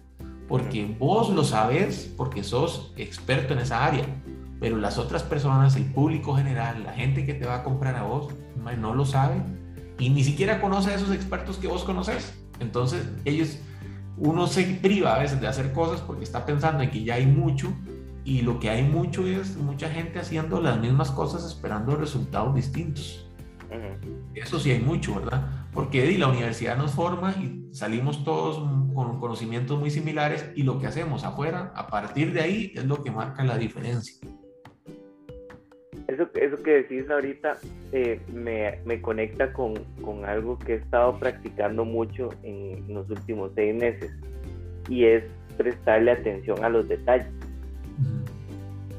porque 0.49 0.97
vos 0.99 1.29
lo 1.29 1.45
sabes 1.45 2.13
porque 2.17 2.43
sos 2.43 2.93
experto 2.97 3.53
en 3.53 3.59
esa 3.59 3.85
área, 3.85 4.05
pero 4.59 4.77
las 4.77 4.97
otras 4.97 5.23
personas, 5.23 5.77
el 5.77 5.85
público 5.85 6.35
general, 6.35 6.83
la 6.83 6.91
gente 6.91 7.25
que 7.25 7.33
te 7.33 7.45
va 7.45 7.55
a 7.55 7.63
comprar 7.63 7.95
a 7.95 8.03
vos, 8.03 8.33
no 8.77 8.93
lo 8.93 9.05
sabe 9.05 9.41
y 9.99 10.09
ni 10.09 10.23
siquiera 10.23 10.61
conoce 10.61 10.91
a 10.91 10.95
esos 10.95 11.11
expertos 11.11 11.57
que 11.57 11.67
vos 11.67 11.83
conoces. 11.83 12.33
Entonces, 12.59 13.07
ellos, 13.25 13.59
uno 14.17 14.47
se 14.47 14.63
priva 14.63 15.15
a 15.15 15.19
veces 15.19 15.39
de 15.41 15.47
hacer 15.47 15.73
cosas 15.73 16.01
porque 16.01 16.23
está 16.23 16.45
pensando 16.45 16.83
en 16.83 16.91
que 16.91 17.03
ya 17.03 17.15
hay 17.15 17.25
mucho 17.25 17.73
y 18.23 18.41
lo 18.41 18.59
que 18.59 18.69
hay 18.69 18.83
mucho 18.83 19.27
es 19.27 19.55
mucha 19.57 19.89
gente 19.89 20.19
haciendo 20.19 20.59
las 20.59 20.79
mismas 20.79 21.11
cosas 21.11 21.45
esperando 21.45 21.95
resultados 21.95 22.55
distintos. 22.55 23.21
Eso 24.33 24.59
sí 24.59 24.71
hay 24.71 24.79
mucho, 24.79 25.15
¿verdad? 25.15 25.67
Porque 25.73 26.17
la 26.17 26.27
universidad 26.27 26.77
nos 26.77 26.91
forma 26.91 27.31
y 27.31 27.67
salimos 27.73 28.23
todos 28.23 28.57
con 28.93 29.19
conocimientos 29.19 29.77
muy 29.79 29.91
similares 29.91 30.45
y 30.55 30.63
lo 30.63 30.79
que 30.79 30.87
hacemos 30.87 31.23
afuera, 31.23 31.73
a 31.75 31.87
partir 31.87 32.31
de 32.33 32.41
ahí, 32.41 32.71
es 32.75 32.85
lo 32.85 33.03
que 33.03 33.11
marca 33.11 33.43
la 33.43 33.57
diferencia. 33.57 34.15
Eso, 36.15 36.29
eso 36.35 36.63
que 36.63 36.71
decís 36.71 37.09
ahorita 37.09 37.57
eh, 37.91 38.21
me, 38.31 38.79
me, 38.85 39.01
conecta 39.01 39.51
con, 39.51 39.73
con, 40.01 40.23
algo 40.23 40.57
que 40.57 40.73
he 40.73 40.75
estado 40.77 41.19
practicando 41.19 41.83
mucho 41.83 42.29
en 42.43 42.85
los 42.87 43.09
últimos 43.09 43.51
seis 43.53 43.75
meses 43.75 44.13
y 44.87 45.03
es 45.03 45.25
prestarle 45.57 46.11
atención 46.11 46.63
a 46.63 46.69
los 46.69 46.87
detalles. 46.87 47.27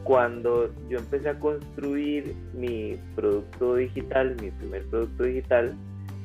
Cuando 0.04 0.70
yo 0.90 0.98
empecé 0.98 1.30
a 1.30 1.38
construir 1.38 2.36
mi 2.52 2.98
producto 3.14 3.76
digital, 3.76 4.36
mi 4.42 4.50
primer 4.50 4.84
producto 4.88 5.22
digital, 5.22 5.74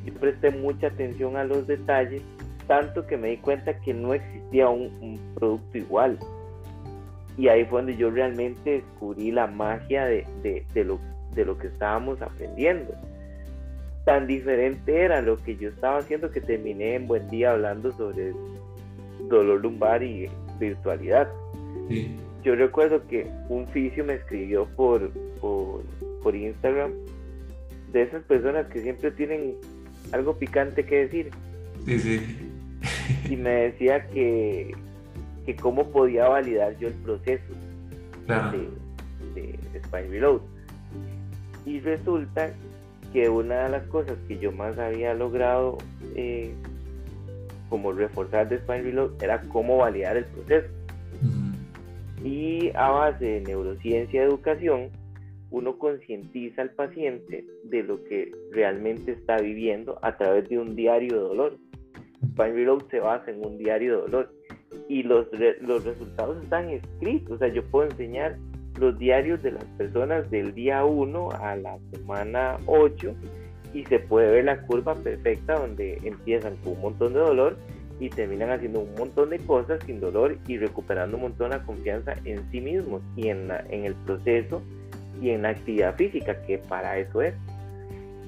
yo 0.06 0.14
presté 0.16 0.52
mucha 0.52 0.88
atención 0.88 1.38
a 1.38 1.46
los 1.46 1.68
detalles, 1.68 2.22
tanto 2.68 3.08
que 3.08 3.16
me 3.16 3.30
di 3.30 3.38
cuenta 3.38 3.80
que 3.80 3.94
no 3.94 4.14
existía 4.14 4.68
un, 4.68 4.88
un 5.00 5.34
producto 5.36 5.78
igual 5.78 6.20
y 7.42 7.50
ahí 7.50 7.66
fue 7.66 7.80
donde 7.80 7.98
yo 7.98 8.12
realmente 8.12 8.70
descubrí 8.70 9.32
la 9.32 9.48
magia 9.48 10.06
de, 10.06 10.28
de, 10.44 10.84
lo, 10.84 11.00
de 11.34 11.44
lo 11.44 11.58
que 11.58 11.68
estábamos 11.68 12.22
aprendiendo. 12.22 12.94
Tan 14.06 14.28
diferente 14.28 15.02
era 15.02 15.24
lo 15.24 15.42
que 15.42 15.58
yo 15.58 15.70
estaba 15.70 15.98
haciendo 15.98 16.30
que 16.30 16.40
terminé 16.40 16.94
en 16.94 17.08
buen 17.08 17.28
día 17.32 17.54
hablando 17.54 17.92
sobre 17.94 18.32
dolor 19.28 19.60
lumbar 19.60 20.04
y 20.04 20.30
virtualidad. 20.60 21.32
Yo 22.44 22.54
recuerdo 22.54 23.08
que 23.08 23.26
un 23.50 23.68
fisio 23.70 24.06
me 24.06 24.14
escribió 24.14 24.68
por, 24.76 25.10
por, 25.40 25.82
por 26.22 26.36
Instagram 26.36 26.92
de 27.92 28.04
esas 28.04 28.22
personas 28.26 28.68
que 28.68 28.82
siempre 28.82 29.10
tienen 29.10 29.56
algo 30.12 30.38
picante 30.38 30.86
que 30.86 31.08
decir. 31.08 31.32
Sí, 31.88 31.98
sí. 31.98 32.22
Y 33.32 33.36
me 33.36 33.50
decía 33.50 34.06
que, 34.10 34.76
que 35.46 35.56
cómo 35.56 35.90
podía 35.92 36.28
validar 36.28 36.78
yo 36.78 36.88
el 36.88 36.94
proceso 36.96 37.54
de, 38.28 38.70
de, 39.42 39.80
Spine 39.84 40.08
Reload. 40.08 40.42
Y 41.66 41.80
resulta 41.80 42.54
que 43.14 43.30
una 43.30 43.66
de 43.66 43.70
las 43.70 43.84
cosas 43.88 44.18
que 44.28 44.38
yo 44.38 44.52
más 44.52 44.78
había 44.78 45.14
logrado 45.14 45.78
eh, 46.16 46.54
como 47.70 47.92
reforzar 47.92 48.50
de 48.50 48.58
Spine 48.60 48.84
Reload 48.84 49.22
era 49.22 49.42
cómo 49.42 49.78
validar 49.78 50.18
el 50.18 50.26
proceso. 50.26 50.68
Y 52.24 52.70
a 52.76 52.90
base 52.90 53.26
de 53.26 53.42
neurociencia 53.42 54.22
y 54.22 54.24
educación, 54.24 54.90
uno 55.50 55.78
concientiza 55.78 56.62
al 56.62 56.72
paciente 56.72 57.46
de 57.64 57.84
lo 57.84 58.04
que 58.06 58.32
realmente 58.52 59.12
está 59.12 59.38
viviendo 59.38 60.00
a 60.02 60.18
través 60.18 60.48
de 60.48 60.60
un 60.60 60.76
diario 60.76 61.14
de 61.14 61.20
dolor. 61.20 61.58
Spine 62.32 62.54
Reload 62.54 62.84
se 62.90 63.00
basa 63.00 63.32
en 63.32 63.46
un 63.46 63.58
diario 63.58 63.96
de 63.96 64.02
dolor 64.04 64.34
y 64.88 65.04
los, 65.04 65.28
los 65.62 65.84
resultados 65.84 66.42
están 66.44 66.70
escritos. 66.70 67.36
O 67.36 67.38
sea, 67.38 67.48
yo 67.48 67.64
puedo 67.64 67.90
enseñar 67.90 68.38
los 68.80 68.98
diarios 68.98 69.42
de 69.44 69.52
las 69.52 69.66
personas 69.78 70.30
del 70.32 70.54
día 70.54 70.86
1 70.86 71.30
a 71.32 71.56
la 71.56 71.78
semana 71.92 72.58
8 72.66 73.14
y 73.74 73.86
se 73.86 74.00
puede 74.00 74.32
ver 74.32 74.46
la 74.46 74.62
curva 74.62 74.96
perfecta 74.96 75.60
donde 75.60 76.00
empiezan 76.04 76.56
con 76.58 76.74
un 76.74 76.82
montón 76.82 77.14
de 77.14 77.20
dolor 77.20 77.58
y 78.00 78.10
terminan 78.10 78.50
haciendo 78.50 78.80
un 78.80 78.96
montón 78.96 79.30
de 79.30 79.40
cosas 79.40 79.80
sin 79.86 80.00
dolor 80.00 80.38
y 80.48 80.58
recuperando 80.58 81.18
un 81.18 81.24
montón 81.24 81.52
la 81.52 81.64
confianza 81.64 82.16
en 82.26 82.50
sí 82.52 82.60
mismos 82.60 83.02
y 83.16 83.28
en, 83.28 83.52
en 83.70 83.86
el 83.86 83.94
proceso 83.94 84.62
y 85.22 85.30
en 85.30 85.44
la 85.44 85.50
actividad 85.50 85.96
física, 85.96 86.42
que 86.48 86.58
para 86.58 86.98
eso 86.98 87.22
es. 87.22 87.36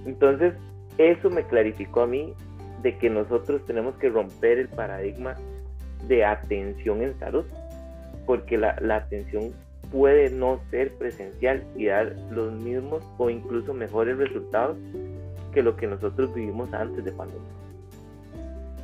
Entonces, 0.05 0.53
eso 0.97 1.29
me 1.31 1.43
clarificó 1.43 2.01
a 2.01 2.07
mí 2.07 2.33
de 2.83 2.97
que 2.97 3.09
nosotros 3.09 3.65
tenemos 3.65 3.95
que 3.95 4.09
romper 4.09 4.59
el 4.59 4.67
paradigma 4.67 5.35
de 6.07 6.25
atención 6.25 7.01
en 7.01 7.17
salud, 7.19 7.45
porque 8.25 8.57
la, 8.57 8.75
la 8.81 8.97
atención 8.97 9.51
puede 9.91 10.29
no 10.31 10.59
ser 10.71 10.93
presencial 10.97 11.63
y 11.75 11.85
dar 11.85 12.15
los 12.31 12.51
mismos 12.53 13.03
o 13.17 13.29
incluso 13.29 13.73
mejores 13.73 14.17
resultados 14.17 14.77
que 15.53 15.61
lo 15.61 15.75
que 15.75 15.87
nosotros 15.87 16.33
vivimos 16.33 16.73
antes 16.73 17.05
de 17.05 17.11
pandemia. 17.11 17.41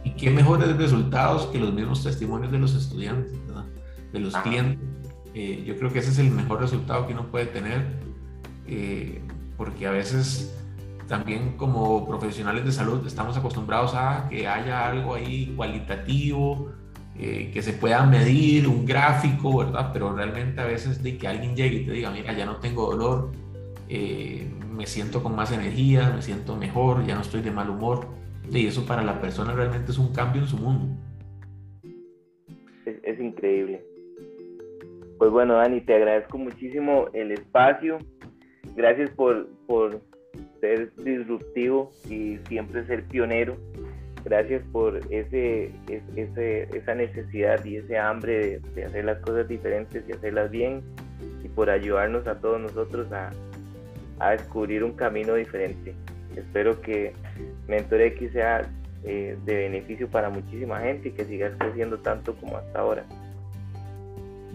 Y 0.03 0.11
qué 0.11 0.29
mejores 0.29 0.75
resultados 0.77 1.47
que 1.47 1.59
los 1.59 1.73
mismos 1.73 2.03
testimonios 2.03 2.51
de 2.51 2.59
los 2.59 2.75
estudiantes, 2.75 3.33
de 4.13 4.19
los 4.19 4.35
clientes. 4.37 4.87
Eh, 5.33 5.63
yo 5.65 5.77
creo 5.77 5.91
que 5.91 5.99
ese 5.99 6.11
es 6.11 6.19
el 6.19 6.31
mejor 6.31 6.61
resultado 6.61 7.05
que 7.05 7.13
uno 7.13 7.27
puede 7.27 7.47
tener, 7.47 7.85
eh, 8.67 9.21
porque 9.57 9.87
a 9.87 9.91
veces 9.91 10.55
también 11.07 11.57
como 11.57 12.07
profesionales 12.07 12.65
de 12.65 12.71
salud 12.71 13.05
estamos 13.05 13.35
acostumbrados 13.35 13.93
a 13.95 14.27
que 14.29 14.47
haya 14.47 14.87
algo 14.87 15.15
ahí 15.15 15.53
cualitativo, 15.55 16.71
eh, 17.21 17.51
que 17.53 17.61
se 17.61 17.73
pueda 17.73 18.05
medir, 18.05 18.65
un 18.65 18.85
gráfico, 18.85 19.57
¿verdad? 19.57 19.89
Pero 19.91 20.15
realmente 20.15 20.61
a 20.61 20.65
veces 20.65 21.03
de 21.03 21.17
que 21.17 21.27
alguien 21.27 21.53
llegue 21.53 21.81
y 21.81 21.85
te 21.85 21.91
diga, 21.91 22.11
mira, 22.11 22.31
ya 22.31 22.45
no 22.45 22.61
tengo 22.61 22.89
dolor, 22.89 23.31
eh, 23.89 24.47
me 24.71 24.85
siento 24.85 25.21
con 25.21 25.35
más 25.35 25.51
energía, 25.51 26.13
me 26.15 26.21
siento 26.21 26.55
mejor, 26.55 27.05
ya 27.05 27.15
no 27.15 27.21
estoy 27.21 27.41
de 27.41 27.51
mal 27.51 27.69
humor. 27.69 28.07
Y 28.49 28.67
eso 28.67 28.85
para 28.85 29.03
la 29.03 29.19
persona 29.19 29.51
realmente 29.51 29.91
es 29.91 29.97
un 29.97 30.13
cambio 30.13 30.43
en 30.43 30.47
su 30.47 30.55
mundo. 30.55 30.95
Es, 32.85 33.19
increíble. 33.19 33.83
Pues 35.17 35.29
bueno, 35.29 35.55
Dani, 35.55 35.81
te 35.81 35.95
agradezco 35.95 36.37
muchísimo 36.37 37.09
el 37.11 37.33
espacio. 37.33 37.97
Gracias 38.77 39.09
por, 39.09 39.49
por 39.67 40.01
ser 40.61 40.95
disruptivo 40.95 41.91
y 42.09 42.37
siempre 42.47 42.85
ser 42.85 43.03
pionero 43.07 43.57
gracias 44.23 44.63
por 44.71 44.99
ese, 45.09 45.71
esa 45.87 46.95
necesidad 46.95 47.63
y 47.63 47.77
ese 47.77 47.97
hambre 47.97 48.59
de, 48.75 48.83
hacer 48.85 49.05
las 49.05 49.19
cosas 49.19 49.47
diferentes 49.47 50.03
y 50.07 50.11
hacerlas 50.11 50.51
bien 50.51 50.81
y 51.43 51.47
por 51.49 51.69
ayudarnos 51.69 52.27
a 52.27 52.39
todos 52.39 52.59
nosotros 52.59 53.07
a, 53.11 53.31
descubrir 54.31 54.83
un 54.83 54.91
camino 54.91 55.35
diferente. 55.35 55.95
Espero 56.35 56.81
que 56.81 57.13
Mentor 57.69 58.01
X 58.01 58.33
sea 58.33 58.69
eh, 59.05 59.37
de 59.45 59.55
beneficio 59.55 60.09
para 60.09 60.29
muchísima 60.29 60.81
gente 60.81 61.07
y 61.07 61.11
que 61.13 61.23
sigas 61.23 61.53
creciendo 61.57 61.99
tanto 61.99 62.35
como 62.35 62.57
hasta 62.57 62.79
ahora. 62.79 63.05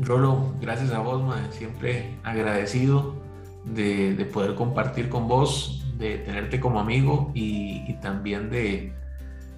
Rolo, 0.00 0.52
gracias 0.60 0.92
a 0.92 0.98
vos, 0.98 1.22
siempre 1.50 2.10
agradecido 2.24 3.14
de, 3.64 4.28
poder 4.30 4.54
compartir 4.54 5.08
con 5.08 5.28
vos, 5.28 5.82
de 5.96 6.18
tenerte 6.18 6.60
como 6.60 6.78
amigo 6.78 7.30
y 7.34 7.94
también 8.02 8.50
de, 8.50 8.92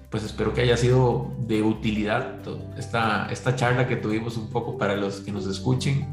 pues 0.09 0.23
espero 0.23 0.53
que 0.53 0.61
haya 0.61 0.77
sido 0.77 1.33
de 1.39 1.61
utilidad 1.61 2.35
esta, 2.77 3.27
esta 3.29 3.55
charla 3.55 3.87
que 3.87 3.97
tuvimos 3.97 4.37
un 4.37 4.49
poco 4.49 4.77
para 4.77 4.95
los 4.95 5.19
que 5.19 5.31
nos 5.31 5.45
escuchen 5.47 6.07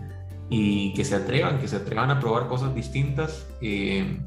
y 0.50 0.92
que 0.94 1.04
se 1.04 1.14
atrevan, 1.14 1.58
que 1.58 1.68
se 1.68 1.76
atrevan 1.76 2.10
a 2.10 2.20
probar 2.20 2.48
cosas 2.48 2.74
distintas. 2.74 3.46
Eh, 3.60 4.18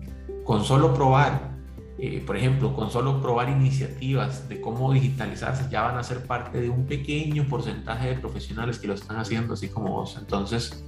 con 0.44 0.64
solo 0.64 0.94
probar, 0.94 1.52
eh, 2.00 2.24
por 2.26 2.38
ejemplo, 2.38 2.74
con 2.74 2.90
solo 2.90 3.22
probar 3.22 3.50
iniciativas 3.50 4.48
de 4.48 4.62
cómo 4.62 4.94
digitalizarse, 4.94 5.70
ya 5.70 5.82
van 5.82 5.98
a 5.98 6.04
ser 6.04 6.26
parte 6.26 6.62
de 6.62 6.70
un 6.70 6.86
pequeño 6.86 7.46
porcentaje 7.50 8.08
de 8.08 8.16
profesionales 8.16 8.80
que 8.80 8.88
lo 8.88 8.94
están 8.94 9.18
haciendo, 9.18 9.56
así 9.56 9.68
como 9.68 9.90
vos. 9.90 10.16
Entonces, 10.18 10.86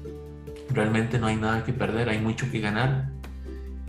realmente 0.69 1.19
no 1.19 1.27
hay 1.27 1.35
nada 1.35 1.65
que 1.65 1.73
perder, 1.73 2.07
hay 2.07 2.19
mucho 2.19 2.49
que 2.49 2.61
ganar. 2.61 3.09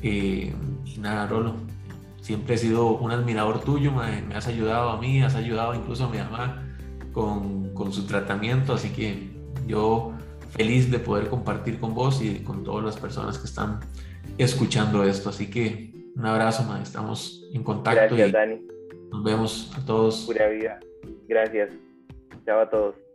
Eh, 0.02 0.52
y 0.84 0.98
nada, 0.98 1.28
Rolo, 1.28 1.54
siempre 2.20 2.54
he 2.54 2.58
sido 2.58 2.92
un 2.92 3.10
admirador 3.10 3.60
tuyo, 3.60 3.92
me, 3.92 4.34
has 4.34 4.46
ayudado 4.46 4.90
a 4.90 5.00
mí, 5.00 5.22
has 5.22 5.34
ayudado 5.34 5.74
incluso 5.74 6.04
a 6.04 6.08
mi 6.08 6.18
mamá 6.18 6.66
con, 7.12 7.74
con, 7.74 7.92
su 7.92 8.06
tratamiento, 8.06 8.74
así 8.74 8.90
que 8.90 9.30
yo 9.66 10.12
feliz 10.50 10.90
de 10.90 10.98
poder 10.98 11.28
compartir 11.28 11.80
con 11.80 11.94
vos 11.94 12.22
y 12.22 12.42
con 12.42 12.64
todas 12.64 12.84
las 12.84 12.96
personas 12.96 13.38
que 13.38 13.46
están 13.46 13.80
escuchando 14.38 15.04
esto, 15.04 15.30
así 15.30 15.50
que 15.50 15.90
un 16.16 16.26
abrazo, 16.26 16.64
ma, 16.64 16.82
estamos 16.82 17.44
en 17.52 17.62
contacto 17.62 18.14
Gracias, 18.14 18.32
Dani. 18.32 18.60
nos 19.10 19.24
vemos 19.24 19.72
a 19.76 19.84
todos. 19.84 20.24
Pura 20.26 20.48
vida. 20.48 20.80
Gracias. 21.28 21.70
Chao 22.44 22.60
a 22.60 22.68
todos. 22.68 23.09